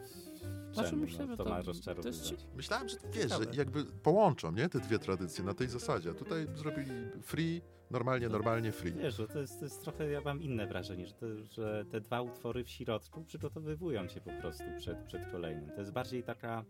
Znaczy, 0.72 0.96
myślę, 0.96 1.26
no, 1.26 1.32
że 1.32 1.36
to, 1.36 1.44
to- 1.44 1.50
ma 1.50 1.62
to 2.02 2.08
jest. 2.08 2.46
Myślałem, 2.56 2.88
że 2.88 2.96
wiesz, 3.12 3.32
że 3.32 3.44
jakby 3.56 3.84
połączą, 3.84 4.52
nie? 4.52 4.68
Te 4.68 4.80
dwie 4.80 4.98
tradycje 4.98 5.44
na 5.44 5.54
tej 5.54 5.68
zasadzie. 5.68 6.10
A 6.10 6.14
tutaj 6.14 6.46
zrobili 6.54 6.90
free, 7.22 7.62
normalnie, 7.90 8.28
normalnie 8.28 8.72
free. 8.72 8.92
Wiesz, 8.92 9.16
że 9.16 9.28
to 9.28 9.38
jest, 9.38 9.58
to 9.58 9.64
jest 9.64 9.82
trochę, 9.82 10.10
ja 10.10 10.20
mam 10.20 10.42
inne 10.42 10.66
wrażenie, 10.66 11.06
że, 11.06 11.14
to, 11.14 11.26
że 11.44 11.84
te 11.90 12.00
dwa 12.00 12.20
utwory 12.22 12.64
w 12.64 12.70
środku 12.70 13.24
przygotowywują 13.24 14.08
się 14.08 14.20
po 14.20 14.30
prostu 14.40 14.64
przed, 14.78 14.98
przed 14.98 15.32
kolejnym. 15.32 15.70
To 15.70 15.80
jest 15.80 15.92
bardziej 15.92 16.22
taka 16.22 16.64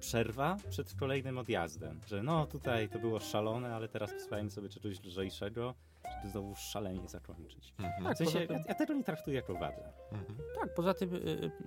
przerwa 0.00 0.56
przed 0.70 0.94
kolejnym 0.94 1.38
odjazdem, 1.38 2.00
że 2.06 2.22
no 2.22 2.46
tutaj 2.46 2.88
to 2.88 2.98
było 2.98 3.20
szalone, 3.20 3.74
ale 3.74 3.88
teraz 3.88 4.12
posłuchajmy 4.12 4.50
sobie 4.50 4.68
czegoś 4.68 5.04
lżejszego, 5.04 5.74
żeby 6.16 6.28
znowu 6.32 6.54
szalenie 6.54 7.08
zakończyć. 7.08 7.74
Mhm. 7.78 8.04
Tak, 8.04 8.14
W 8.14 8.18
sensie, 8.18 8.46
tym- 8.46 8.56
ja, 8.56 8.62
ja 8.68 8.74
tego 8.74 8.94
nie 8.94 9.04
traktuję 9.04 9.36
jako 9.36 9.54
wadę. 9.54 9.92
Mhm. 10.12 10.38
Tak, 10.60 10.74
poza 10.74 10.94
tym 10.94 11.14
y, 11.14 11.18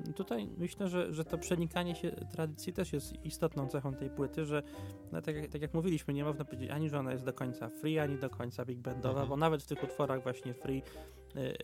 y, 0.09 0.13
tutaj 0.13 0.47
myślę, 0.57 0.87
że, 0.89 1.13
że 1.13 1.25
to 1.25 1.37
przenikanie 1.37 1.95
się 1.95 2.11
tradycji 2.11 2.73
też 2.73 2.93
jest 2.93 3.25
istotną 3.25 3.67
cechą 3.67 3.93
tej 3.93 4.09
płyty, 4.09 4.45
że 4.45 4.63
no, 5.11 5.21
tak, 5.21 5.35
jak, 5.35 5.47
tak 5.47 5.61
jak 5.61 5.73
mówiliśmy, 5.73 6.13
nie 6.13 6.23
można 6.25 6.45
powiedzieć 6.45 6.69
ani, 6.69 6.89
że 6.89 6.99
ona 6.99 7.11
jest 7.11 7.25
do 7.25 7.33
końca 7.33 7.69
free, 7.69 7.99
ani 7.99 8.17
do 8.17 8.29
końca 8.29 8.65
big 8.65 8.79
bandowa, 8.79 9.09
Mhm. 9.09 9.29
bo 9.29 9.37
nawet 9.37 9.63
w 9.63 9.67
tych 9.67 9.83
utworach 9.83 10.23
właśnie 10.23 10.53
free 10.53 10.83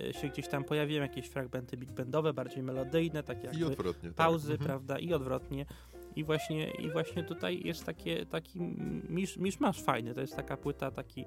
y, 0.10 0.14
się 0.14 0.28
gdzieś 0.30 0.48
tam 0.48 0.64
pojawiają 0.64 1.02
jakieś 1.02 1.28
fragmenty 1.28 1.78
big 1.78 1.92
bandowe, 1.92 2.34
bardziej 2.34 2.64
melodyjne, 2.64 3.24
takie 3.24 3.50
odwrotnie. 3.68 4.10
tak. 4.10 4.18
pauzy, 4.18 4.52
Mhm. 4.52 4.68
prawda, 4.68 5.00
i 5.00 5.14
odwrotnie. 5.14 5.66
I 6.16 6.24
właśnie, 6.24 6.72
I 6.72 6.92
właśnie 6.92 7.24
tutaj 7.24 7.62
jest 7.64 7.86
takie, 7.86 8.26
taki 8.26 8.60
misz, 9.10 9.38
miszmasz 9.38 9.82
fajny. 9.82 10.14
To 10.14 10.22
jest 10.22 10.36
taka 10.36 10.58
płyta, 10.58 10.92
taki 10.92 11.26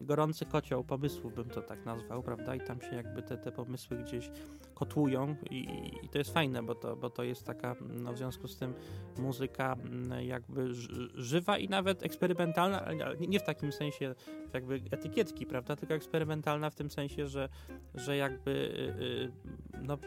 gorący 0.00 0.46
kocioł 0.46 0.84
pomysłów, 0.84 1.34
bym 1.34 1.50
to 1.50 1.62
tak 1.62 1.84
nazwał, 1.84 2.22
prawda? 2.22 2.54
I 2.54 2.60
tam 2.60 2.80
się 2.80 2.96
jakby 2.96 3.22
te, 3.22 3.38
te 3.38 3.52
pomysły 3.52 3.96
gdzieś 3.96 4.30
kotłują 4.74 5.36
i, 5.50 5.90
i 6.02 6.08
to 6.08 6.18
jest 6.18 6.34
fajne, 6.34 6.62
bo 6.62 6.74
to, 6.74 6.96
bo 6.96 7.10
to 7.10 7.22
jest 7.22 7.46
taka, 7.46 7.76
no 7.80 8.12
w 8.12 8.18
związku 8.18 8.48
z 8.48 8.56
tym 8.56 8.74
muzyka 9.18 9.72
mm, 9.72 10.24
jakby 10.26 10.74
żywa 11.14 11.58
i 11.58 11.68
nawet 11.68 12.02
eksperymentalna, 12.02 12.84
ale 12.84 13.16
nie 13.16 13.40
w 13.40 13.42
takim 13.42 13.72
sensie 13.72 14.14
jakby 14.54 14.74
etykietki, 14.90 15.46
prawda? 15.46 15.76
Tylko 15.76 15.94
eksperymentalna 15.94 16.70
w 16.70 16.74
tym 16.74 16.90
sensie, 16.90 17.26
że, 17.26 17.48
że 17.94 18.16
jakby 18.16 18.50
y, 18.50 19.04
y, 19.04 19.82
no, 19.82 19.98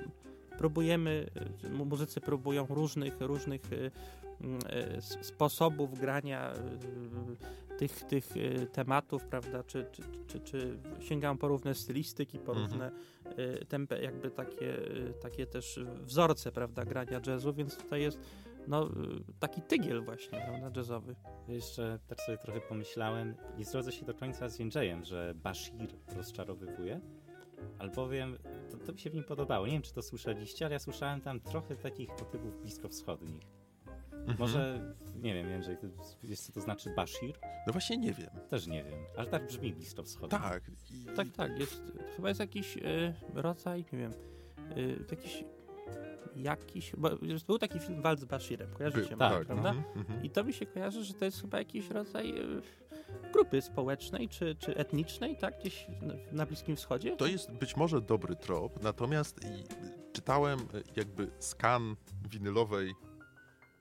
próbujemy, 0.57 1.27
mu- 1.71 1.85
muzycy 1.85 2.21
próbują 2.21 2.65
różnych, 2.69 3.21
różnych 3.21 3.73
y, 3.73 3.91
y, 4.97 5.01
sposobów 5.01 5.99
grania 5.99 6.53
y, 6.53 7.77
tych, 7.77 8.03
tych 8.03 8.29
tematów, 8.71 9.25
prawda, 9.25 9.63
czy, 9.63 9.85
czy, 9.91 10.01
czy, 10.27 10.39
czy 10.39 10.79
sięgają 10.99 11.37
po 11.37 11.47
różne 11.47 11.75
stylistyki, 11.75 12.39
po 12.39 12.51
Mhm. 12.51 12.67
różne 12.71 12.91
tempe, 13.67 14.01
jakby 14.01 14.31
takie, 14.31 14.77
takie 15.21 15.45
też 15.45 15.79
wzorce, 16.01 16.51
prawda, 16.51 16.85
grania 16.85 17.19
jazzu, 17.27 17.53
więc 17.53 17.77
tutaj 17.77 18.01
jest 18.01 18.19
no, 18.67 18.89
taki 19.39 19.61
tygiel 19.61 20.03
właśnie, 20.05 20.39
prawda, 20.47 20.71
jazzowy. 20.79 21.15
Jeszcze 21.47 21.99
tak 22.07 22.21
sobie 22.21 22.37
trochę 22.37 22.61
pomyślałem, 22.61 23.35
nie 23.57 23.65
zgodzę 23.65 23.91
się 23.91 24.05
do 24.05 24.13
końca 24.13 24.49
z 24.49 24.59
Jędrzejem, 24.59 25.03
że 25.03 25.33
Bashir 25.35 25.87
rozczarowywuje, 26.15 26.99
albowiem 27.79 28.37
to, 28.71 28.77
to 28.77 28.93
mi 28.93 28.99
się 28.99 29.09
w 29.09 29.13
nim 29.13 29.23
podobało. 29.23 29.65
Nie 29.65 29.73
wiem, 29.73 29.81
czy 29.81 29.93
to 29.93 30.01
słyszeliście, 30.01 30.65
ale 30.65 30.73
ja 30.73 30.79
słyszałem 30.79 31.21
tam 31.21 31.39
trochę 31.39 31.75
takich 31.75 32.09
motywów 32.09 32.61
bliskowschodnich. 32.61 33.57
Mhm. 34.11 34.37
Może, 34.39 34.93
nie 35.15 35.33
wiem, 35.33 35.49
wiem, 35.49 35.63
że 35.63 35.75
to, 35.75 35.87
wiesz 36.23 36.39
co 36.39 36.53
to 36.53 36.61
znaczy 36.61 36.89
Bashir? 36.95 37.33
No 37.67 37.73
właśnie 37.73 37.97
nie 37.97 38.13
wiem. 38.13 38.29
Też 38.49 38.67
nie 38.67 38.83
wiem, 38.83 38.99
ale 39.17 39.27
tak 39.27 39.47
brzmi 39.47 39.73
bliskowschodni. 39.73 40.39
Tak. 40.39 40.63
I, 40.91 41.05
Tak, 41.15 41.27
tak, 41.35 41.59
jest, 41.59 41.81
chyba 42.15 42.27
jest 42.27 42.39
jakiś 42.39 42.77
y, 42.77 43.13
rodzaj, 43.33 43.85
nie 43.93 43.99
wiem, 43.99 44.11
y, 44.77 45.05
jakiś, 45.11 45.43
jakiś, 46.35 46.91
bo 46.97 47.09
był 47.47 47.57
taki 47.57 47.79
film 47.79 48.01
Walt 48.01 48.19
z 48.19 48.25
Bashirem, 48.25 48.73
kojarzycie 48.73 49.09
Był, 49.09 49.17
może, 49.17 49.37
tak, 49.37 49.45
prawda? 49.47 49.69
mhm, 49.69 49.97
mhm. 49.97 50.23
I 50.23 50.29
to 50.29 50.43
mi 50.43 50.53
się 50.53 50.65
kojarzy, 50.65 51.03
że 51.03 51.13
to 51.13 51.25
jest 51.25 51.41
chyba 51.41 51.57
jakiś 51.57 51.89
rodzaj 51.89 52.29
y, 52.29 52.61
grupy 53.37 53.61
społecznej 53.61 54.29
czy, 54.29 54.55
czy 54.55 54.77
etnicznej, 54.77 55.37
tak, 55.37 55.59
gdzieś 55.59 55.87
na, 56.31 56.45
Bliskim 56.45 56.75
Wschodzie? 56.75 57.15
To 57.15 57.27
jest 57.27 57.51
być 57.51 57.75
może 57.75 58.01
dobry 58.01 58.35
trop, 58.35 58.83
natomiast 58.83 59.39
czytałem 60.13 60.59
y, 60.59 60.83
jakby 60.95 61.31
skan 61.39 61.95
winylowej 62.29 62.93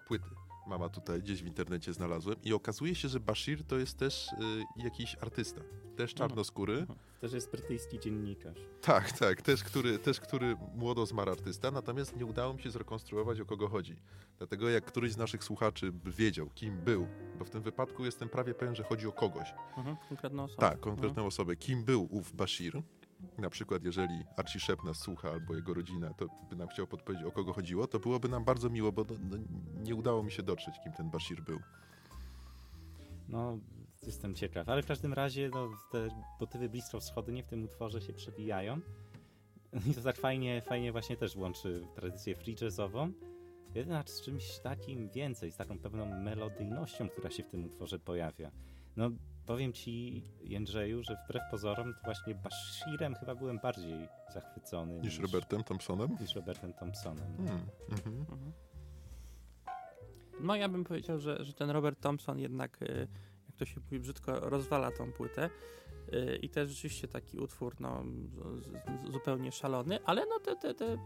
płyty. 0.09 0.31
Mama 0.67 0.89
tutaj 0.89 1.23
gdzieś 1.23 1.43
w 1.43 1.47
internecie 1.47 1.93
znalazłem 1.93 2.37
i 2.45 2.53
okazuje 2.53 2.95
się, 2.95 3.09
że 3.09 3.21
Bashir 3.21 3.65
to 3.65 3.79
jest 3.79 3.99
też 3.99 4.29
y, 4.29 4.83
jakiś 4.85 5.17
artysta. 5.21 5.61
Też 5.97 6.15
czarnoskóry. 6.15 6.87
Też 7.27 7.33
jest 7.33 7.51
brytyjski 7.51 7.99
dziennikarz. 7.99 8.59
Tak, 8.81 9.13
tak, 9.13 9.43
też 9.43 9.65
który, 9.65 9.99
też 9.99 10.21
który 10.21 10.57
młodo 10.75 11.07
zmarł 11.07 11.31
artysta, 11.31 11.71
natomiast 11.71 12.17
nie 12.17 12.27
udało 12.27 12.55
mi 12.55 12.63
się 12.63 12.71
zrekonstruować 12.71 13.41
o 13.41 13.45
kogo 13.45 13.69
chodzi. 13.69 13.97
Dlatego 14.39 14.69
jak 14.69 14.85
któryś 14.85 15.13
z 15.13 15.17
naszych 15.17 15.45
słuchaczy 15.45 15.93
by 15.93 16.13
wiedział, 16.13 16.51
kim 16.55 16.79
był, 16.79 17.07
bo 17.39 17.45
w 17.45 17.51
tym 17.51 17.63
wypadku 17.63 18.05
jestem 18.05 18.29
prawie 18.29 18.55
pewien, 18.55 18.75
że 18.75 18.83
chodzi 18.83 19.07
o 19.07 19.13
kogoś. 19.13 19.55
Mhm, 19.77 19.97
konkretną 20.09 20.45
osobę. 20.45 20.61
Tak, 20.61 20.81
konkretną 20.81 21.27
osobę. 21.27 21.57
Kim 21.57 21.85
był 21.85 22.09
ów 22.11 22.33
Bashir? 22.33 22.83
Na 23.39 23.51
przykład, 23.51 23.85
jeżeli 23.85 24.25
Archie 24.37 24.61
Shep 24.61 24.85
nas 24.85 24.99
słucha 24.99 25.31
albo 25.31 25.55
jego 25.55 25.75
rodzina, 25.75 26.15
to 26.15 26.27
by 26.51 26.57
nam 26.57 26.69
chciał 26.69 26.87
podpowiedzieć, 26.87 27.27
o 27.27 27.33
kogo 27.33 27.53
chodziło, 27.53 27.87
to 27.87 27.99
byłoby 27.99 28.29
nam 28.29 28.45
bardzo 28.45 28.71
miło, 28.71 28.93
bo 28.93 29.05
no, 29.05 29.17
no, 29.31 29.37
nie 29.83 29.95
udało 29.95 30.23
mi 30.23 30.33
się 30.33 30.43
dotrzeć, 30.43 30.75
kim 30.85 30.93
ten 30.93 31.11
Bashir 31.11 31.43
był. 31.43 31.61
No, 33.29 33.59
jestem 34.07 34.35
ciekaw. 34.35 34.69
Ale 34.69 34.83
w 34.83 34.87
każdym 34.87 35.13
razie 35.13 35.51
no, 35.55 35.69
te 35.93 36.09
motywy 36.41 36.69
bliskowschodnie 36.69 37.43
w 37.43 37.47
tym 37.47 37.65
utworze 37.65 38.01
się 38.01 38.13
przewijają. 38.13 38.81
I 39.91 39.95
to 39.95 40.01
tak 40.01 40.17
fajnie, 40.17 40.63
fajnie 40.63 40.93
właśnie 40.93 41.17
też 41.17 41.37
łączy 41.37 41.87
tradycję 41.95 42.35
free 42.35 42.57
jazzową. 42.61 43.13
Jednak 43.75 44.11
z 44.11 44.23
czymś 44.23 44.59
takim 44.59 45.09
więcej, 45.09 45.53
z 45.53 45.57
taką 45.57 45.79
pewną 45.79 46.21
melodyjnością, 46.21 47.09
która 47.09 47.31
się 47.31 47.43
w 47.43 47.49
tym 47.49 47.65
utworze 47.65 47.99
pojawia. 47.99 48.51
No, 48.97 49.11
powiem 49.47 49.73
ci, 49.73 50.23
Jędrzeju, 50.45 51.03
że 51.03 51.17
wbrew 51.25 51.43
pozorom, 51.51 51.95
to 51.95 52.01
właśnie 52.05 52.35
Bashirem 52.35 53.15
chyba 53.15 53.35
byłem 53.35 53.59
bardziej 53.59 54.09
zachwycony 54.35 55.01
Niż 55.01 55.19
Robertem 55.19 55.65
Thompsonem? 55.65 56.17
niż 56.21 56.35
Robertem 56.35 56.73
Thompsonem. 56.73 57.37
Hmm, 57.37 57.67
mhm. 57.91 58.17
Mhm. 58.21 58.53
No 60.41 60.57
ja 60.57 60.69
bym 60.69 60.85
powiedział, 60.85 61.19
że, 61.19 61.45
że 61.45 61.53
ten 61.53 61.71
Robert 61.71 62.01
Thompson 62.01 62.39
jednak, 62.39 62.83
y, 62.83 63.09
to 63.57 63.65
się 63.65 63.81
mówi 63.81 64.01
brzydko, 64.01 64.41
rozwala 64.41 64.91
tą 64.91 65.13
płytę. 65.13 65.51
Y, 66.13 66.39
I 66.43 66.51
jest 66.57 66.73
rzeczywiście 66.73 67.09
taki 67.09 67.39
utwór 67.39 67.75
no, 67.81 68.05
zupełnie 69.13 69.53
szalony, 69.53 69.99
ale 70.05 70.27
no 70.27 70.39
te, 70.41 70.57
te, 70.57 70.75
te 70.75 70.93
y, 70.93 70.99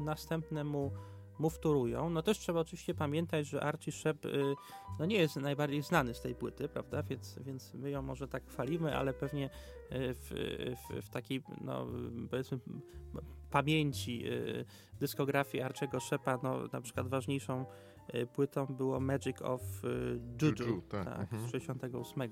następne 0.00 0.64
mu, 0.64 0.92
mu 1.38 1.50
wtórują. 1.50 2.10
No 2.10 2.22
też 2.22 2.38
trzeba 2.38 2.60
oczywiście 2.60 2.94
pamiętać, 2.94 3.46
że 3.46 3.62
Archie 3.62 3.92
Shep 3.92 4.24
y, 4.24 4.54
no 4.98 5.06
nie 5.06 5.16
jest 5.16 5.36
najbardziej 5.36 5.82
znany 5.82 6.14
z 6.14 6.20
tej 6.20 6.34
płyty, 6.34 6.68
prawda? 6.68 7.02
Więc, 7.02 7.38
więc 7.38 7.74
my 7.74 7.90
ją 7.90 8.02
może 8.02 8.28
tak 8.28 8.46
chwalimy, 8.46 8.96
ale 8.96 9.12
pewnie 9.14 9.50
w, 9.90 10.74
w, 10.88 11.06
w 11.06 11.08
takiej, 11.08 11.42
no 11.60 11.86
powiedzmy, 12.30 12.58
pamięci 13.50 14.24
dyskografii 15.00 15.62
Archego 15.62 16.00
Shepa, 16.00 16.38
no 16.42 16.66
na 16.72 16.80
przykład 16.80 17.08
ważniejszą 17.08 17.66
płytą 18.32 18.66
było 18.66 19.00
Magic 19.00 19.42
of 19.42 19.60
y, 19.84 20.20
Juju, 20.42 20.54
Juju, 20.58 20.82
tak, 20.82 21.04
tak, 21.04 21.20
mhm. 21.20 21.48
z 21.48 21.50
68, 21.50 22.22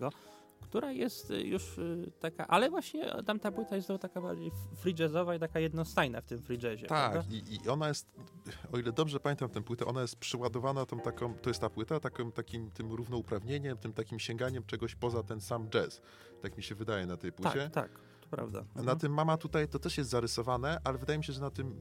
która 0.61 0.93
jest 0.93 1.31
y, 1.31 1.43
już 1.43 1.81
taka, 2.21 2.47
ale 2.47 2.71
właśnie 2.71 3.11
tamta 3.27 3.53
płyta 3.53 3.77
jest 3.77 3.89
taka 4.01 4.21
bardziej 4.21 4.51
free 4.77 4.95
jazzowa 4.99 5.35
i 5.35 5.39
taka 5.39 5.61
jednostajna 5.61 6.21
w 6.21 6.25
tym 6.25 6.43
free 6.43 6.59
jazzie. 6.63 6.87
Tak, 6.87 7.33
i, 7.33 7.55
i 7.55 7.69
ona 7.69 7.89
jest, 7.89 8.07
o 8.73 8.79
ile 8.79 8.93
dobrze 8.93 9.21
pamiętam 9.21 9.49
tę 9.49 9.63
płytę, 9.63 9.87
ona 9.87 10.01
jest 10.01 10.17
przyładowana 10.17 10.87
tą 10.87 11.01
taką, 11.01 11.35
to 11.35 11.51
jest 11.51 11.61
ta 11.61 11.71
płyta, 11.71 12.01
takim, 12.01 12.33
takim 12.33 12.71
tym 12.71 12.93
równouprawnieniem, 12.93 13.79
tym 13.79 13.93
takim 13.93 14.19
sięganiem 14.19 14.65
czegoś 14.65 14.95
poza 14.95 15.23
ten 15.23 15.41
sam 15.41 15.69
jazz. 15.69 16.01
Tak 16.43 16.57
mi 16.57 16.63
się 16.63 16.75
wydaje 16.75 17.07
na 17.07 17.17
tej 17.17 17.33
płycie. 17.33 17.71
tak, 17.71 17.73
tak, 17.73 18.01
prawda. 18.31 18.59
A 18.59 18.63
Mhm. 18.63 18.87
Na 18.87 18.97
tym 18.97 19.13
Mama 19.13 19.37
tutaj 19.37 19.69
to 19.69 19.79
też 19.79 19.99
jest 19.99 20.11
zarysowane, 20.11 20.81
ale 20.85 20.99
wydaje 20.99 21.19
mi 21.19 21.25
się, 21.25 21.33
że 21.33 21.41
na 21.41 21.51
tym 21.51 21.75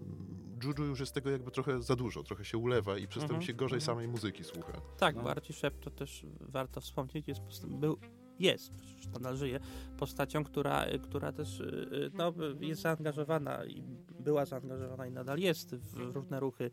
Juju 0.63 0.85
już 0.85 0.99
jest 0.99 1.13
tego 1.13 1.29
jakby 1.29 1.51
trochę 1.51 1.81
za 1.81 1.95
dużo, 1.95 2.23
trochę 2.23 2.45
się 2.45 2.57
ulewa 2.57 2.97
i 2.97 3.07
przez 3.07 3.21
to 3.21 3.25
Mhm, 3.25 3.39
mi 3.39 3.45
się 3.45 3.53
gorzej 3.53 3.77
mhm. 3.77 3.85
samej 3.85 4.07
muzyki 4.07 4.43
słucha. 4.43 4.73
Tak, 4.97 5.15
No. 5.15 5.23
bo 5.23 5.33
to 5.81 5.89
też 5.91 6.25
warto 6.39 6.81
wspomnieć, 6.81 7.27
jest, 7.27 7.67
był, 7.67 7.97
jest, 8.39 8.75
przecież 8.75 9.07
nadal 9.07 9.37
żyje, 9.37 9.59
postacią, 9.97 10.43
która, 10.43 10.85
która 11.03 11.31
też 11.31 11.59
y, 11.59 12.11
no, 12.13 12.33
jest 12.59 12.81
zaangażowana 12.81 13.65
i 13.65 13.83
była 14.19 14.45
zaangażowana 14.45 15.07
i 15.07 15.11
nadal 15.11 15.39
jest 15.39 15.75
w 15.75 15.93
różne 16.15 16.39
ruchy 16.39 16.71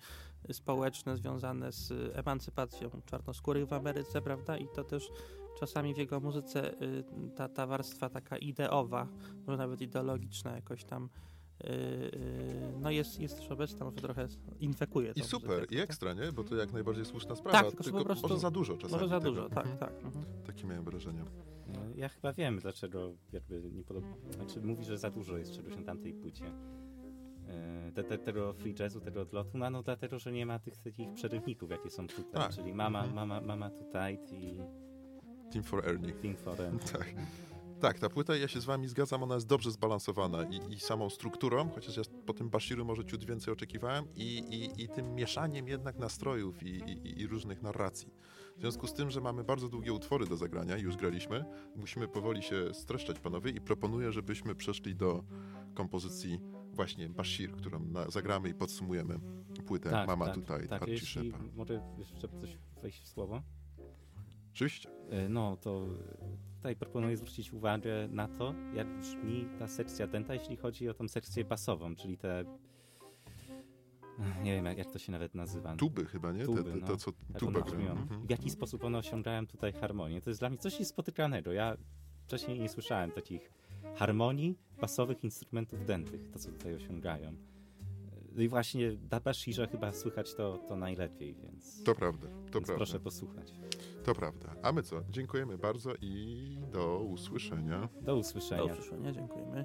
społeczne 0.53 1.17
związane 1.17 1.73
z 1.73 1.93
emancypacją 2.17 2.91
czarnoskórych 3.07 3.67
w 3.67 3.73
Ameryce, 3.73 4.23
prawda? 4.23 4.59
I 4.59 4.69
to 4.75 4.85
też 4.85 5.11
czasami 5.59 5.95
w 5.95 5.99
jego 5.99 6.21
muzyce 6.21 6.83
y, 6.83 7.05
ta, 7.37 7.49
ta 7.49 7.67
warstwa 7.67 8.09
taka 8.09 8.37
ideowa, 8.37 9.09
może 9.47 9.59
nawet 9.59 9.81
ideologiczna 9.81 10.53
jakoś 10.53 10.85
tam 10.85 11.05
y, 11.05 11.09
y, 11.09 11.34
no 12.81 12.91
jest, 12.91 13.21
jest 13.21 13.37
też 13.37 13.51
obecna, 13.51 13.85
może 13.85 13.97
trochę 13.97 14.27
infekuje 14.61 15.13
I 15.17 15.23
super, 15.23 15.49
muzykę, 15.51 15.65
i 15.65 15.69
prawda? 15.69 15.85
ekstra, 15.85 16.13
nie? 16.15 16.33
Bo 16.33 16.45
to 16.45 16.57
jak 16.57 16.73
najbardziej 16.73 17.05
słuszna 17.05 17.37
sprawa, 17.37 17.59
Tak, 17.59 17.67
tylko 17.69 17.85
tylko 17.85 17.99
po 17.99 18.05
prostu- 18.05 18.29
może 18.29 18.41
za 18.41 18.51
dużo 18.51 18.77
czasami. 18.77 18.93
Może 18.93 19.09
za 19.09 19.19
tego. 19.21 19.31
dużo, 19.31 19.49
tak, 19.49 19.67
Mhm. 19.67 19.79
tak. 19.79 20.05
Mhm. 20.05 20.25
Takie 20.47 20.67
miałem 20.67 20.85
wrażenie. 20.85 21.25
No, 21.69 21.81
Ja 21.97 22.09
chyba 22.09 22.33
wiem, 22.33 22.59
dlaczego 22.59 23.13
jakby 23.33 23.71
nie 23.73 23.85
podoba... 23.85 24.07
Znaczy 24.31 24.61
mówi, 24.63 24.85
że 24.85 24.99
za 24.99 25.11
dużo 25.11 25.37
jest 25.37 25.53
czegoś 25.53 25.77
na 25.77 25.83
tamtej 25.83 26.13
płycie. 26.15 26.45
E, 27.49 27.93
Te, 27.95 28.05
te, 28.05 28.19
tego 28.19 28.53
free 28.53 28.75
jazzu, 28.79 29.01
tego 29.01 29.21
odlotu, 29.21 29.59
no, 29.59 29.71
no 29.71 29.83
dlatego, 29.83 30.19
że 30.19 30.33
nie 30.33 30.47
ma 30.47 30.59
tych 30.59 30.79
takich 30.79 31.13
przerywników, 31.15 31.71
jakie 31.71 31.91
są 31.91 32.07
tutaj, 32.07 32.33
Tak. 32.33 32.55
czyli 32.55 32.75
mama, 32.75 32.99
Mhm. 33.05 33.15
mama, 33.15 33.41
mama 33.41 33.71
tutaj 33.71 34.19
i 34.33 34.59
Team 35.53 35.65
for 35.65 35.89
Ernie. 35.89 36.13
Thing 36.13 36.39
for 36.39 36.57
a... 36.63 36.65
Tak. 36.99 37.15
Tak, 37.81 37.99
ta 37.99 38.09
płyta, 38.09 38.37
ja 38.37 38.49
się 38.49 38.61
z 38.61 38.65
wami 38.65 38.89
zgadzam, 38.89 39.23
ona 39.23 39.35
jest 39.35 39.47
dobrze 39.47 39.71
zbalansowana 39.71 40.45
i, 40.45 40.73
i 40.75 40.81
samą 40.81 41.11
strukturą, 41.11 41.71
chociaż 41.75 41.97
ja 41.97 42.03
po 42.27 42.33
tym 42.33 42.51
Bashiru 42.51 42.85
może 42.85 43.05
ciut 43.05 43.25
więcej 43.25 43.53
oczekiwałem, 43.53 44.05
i, 44.17 44.39
i, 44.39 44.83
i 44.85 44.89
tym 44.89 45.15
mieszaniem 45.15 45.69
jednak 45.69 45.99
nastrojów 45.99 46.63
i, 46.63 47.27
różnych 47.27 47.63
narracji. 47.63 48.09
W 48.57 48.61
związku 48.61 48.87
z 48.87 48.95
tym, 48.95 49.11
że 49.11 49.21
mamy 49.21 49.45
bardzo 49.45 49.69
długie 49.69 49.93
utwory 49.93 50.27
do 50.27 50.37
zagrania, 50.37 50.77
już 50.77 50.97
graliśmy, 50.97 51.45
musimy 51.77 52.09
powoli 52.09 52.43
się 52.43 52.75
streszczać, 52.75 53.21
panowie, 53.21 53.51
i 53.51 53.61
proponuję, 53.61 54.13
żebyśmy 54.13 54.55
przeszli 54.55 54.95
do 54.97 55.25
kompozycji 55.75 56.41
właśnie 56.73 57.09
Bashir, 57.09 57.53
którą 57.53 57.81
na, 57.81 58.11
zagramy 58.11 58.49
i 58.49 58.55
podsumujemy 58.55 59.21
płytę 59.67 60.07
Mama 60.07 60.29
tutaj, 60.29 60.69
tak, 60.69 60.83
Archie 60.83 60.99
Shepa. 60.99 61.39
mogę 61.57 61.95
jeszcze 61.99 62.29
coś 62.29 62.59
wejść 62.83 63.03
w 63.03 63.09
słowo? 63.09 63.43
Oczywiście. 64.53 64.91
E, 65.11 65.29
No, 65.29 65.57
to 65.57 65.87
tutaj 66.65 66.77
proponuję 66.77 67.17
zwrócić 67.17 67.53
uwagę 67.53 68.09
na 68.09 68.29
to, 68.29 68.55
jak 68.75 68.99
brzmi 68.99 69.49
ta 69.59 69.69
sekcja 69.69 70.07
denta, 70.07 70.35
jeśli 70.35 70.57
chodzi 70.57 70.89
o 70.89 70.95
tą 70.95 71.09
sekcję 71.09 71.45
basową, 71.45 71.97
czyli 71.97 72.19
te... 72.19 72.45
Nie 74.43 74.55
wiem, 74.55 74.65
jak, 74.65 74.79
jak 74.79 74.91
to 74.91 74.99
się 74.99 75.13
nawet 75.13 75.35
nazywa. 75.35 75.77
Tuby 75.77 76.05
chyba, 76.05 76.33
nie? 76.33 76.45
Tuby, 76.45 76.65
te, 76.65 76.71
te, 76.71 76.77
no. 76.77 76.87
to, 76.87 76.97
co 76.97 77.13
jak 77.31 77.39
tuba. 77.39 77.61
Mhm. 77.61 78.27
W 78.27 78.31
jaki 78.31 78.51
sposób 78.51 78.85
one 78.85 78.99
osiągają 78.99 79.47
tutaj 79.47 79.73
harmonię. 79.73 80.21
To 80.21 80.31
jest 80.31 80.41
dla 80.41 80.49
mnie 80.49 80.59
coś 80.59 80.79
niespotykanego. 80.79 81.53
Ja 81.53 81.77
wcześniej 82.27 82.61
nie 82.61 82.69
słyszałem 82.69 83.11
takich 83.11 83.51
harmonii 83.97 84.59
basowych 84.81 85.25
instrumentów 85.25 85.87
dętych, 85.87 86.31
to 86.31 86.39
co 86.39 86.51
tutaj 86.51 86.75
osiągają. 86.75 87.37
No 88.35 88.43
i 88.43 88.49
właśnie 88.49 88.97
na 89.11 89.21
Bashirze 89.21 89.69
chyba 89.69 89.93
słychać 89.93 90.35
to, 90.35 90.59
to 90.59 90.77
najlepiej, 90.77 91.35
więc, 91.35 91.83
To 91.85 91.95
prawda, 91.95 92.27
to 92.29 92.35
więc 92.35 92.51
prawda. 92.53 92.75
proszę 92.77 93.01
posłuchać. 93.01 93.53
To 94.05 94.15
prawda. 94.15 94.55
A 94.63 94.73
my 94.73 94.83
co? 94.83 95.03
Dziękujemy 95.11 95.59
bardzo 95.59 95.91
i 96.01 96.59
do 96.73 96.99
usłyszenia. 96.99 97.89
Do 98.03 98.17
usłyszenia. 98.17 98.67
Do 98.67 98.73
usłyszenia, 98.73 99.13
dziękujemy. 99.13 99.65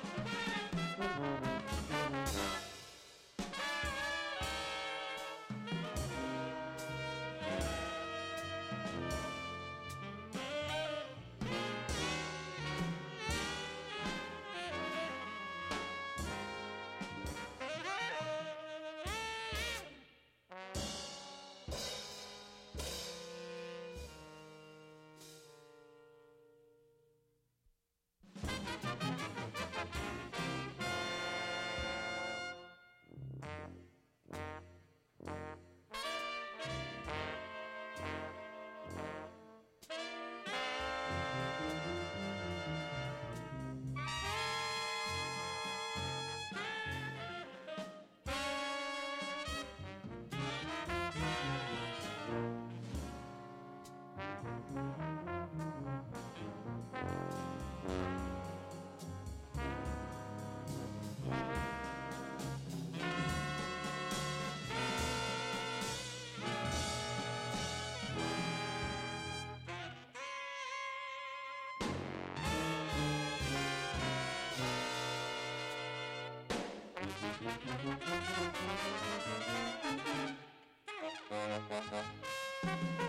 Thank 77.43 77.65
you. 82.65 83.00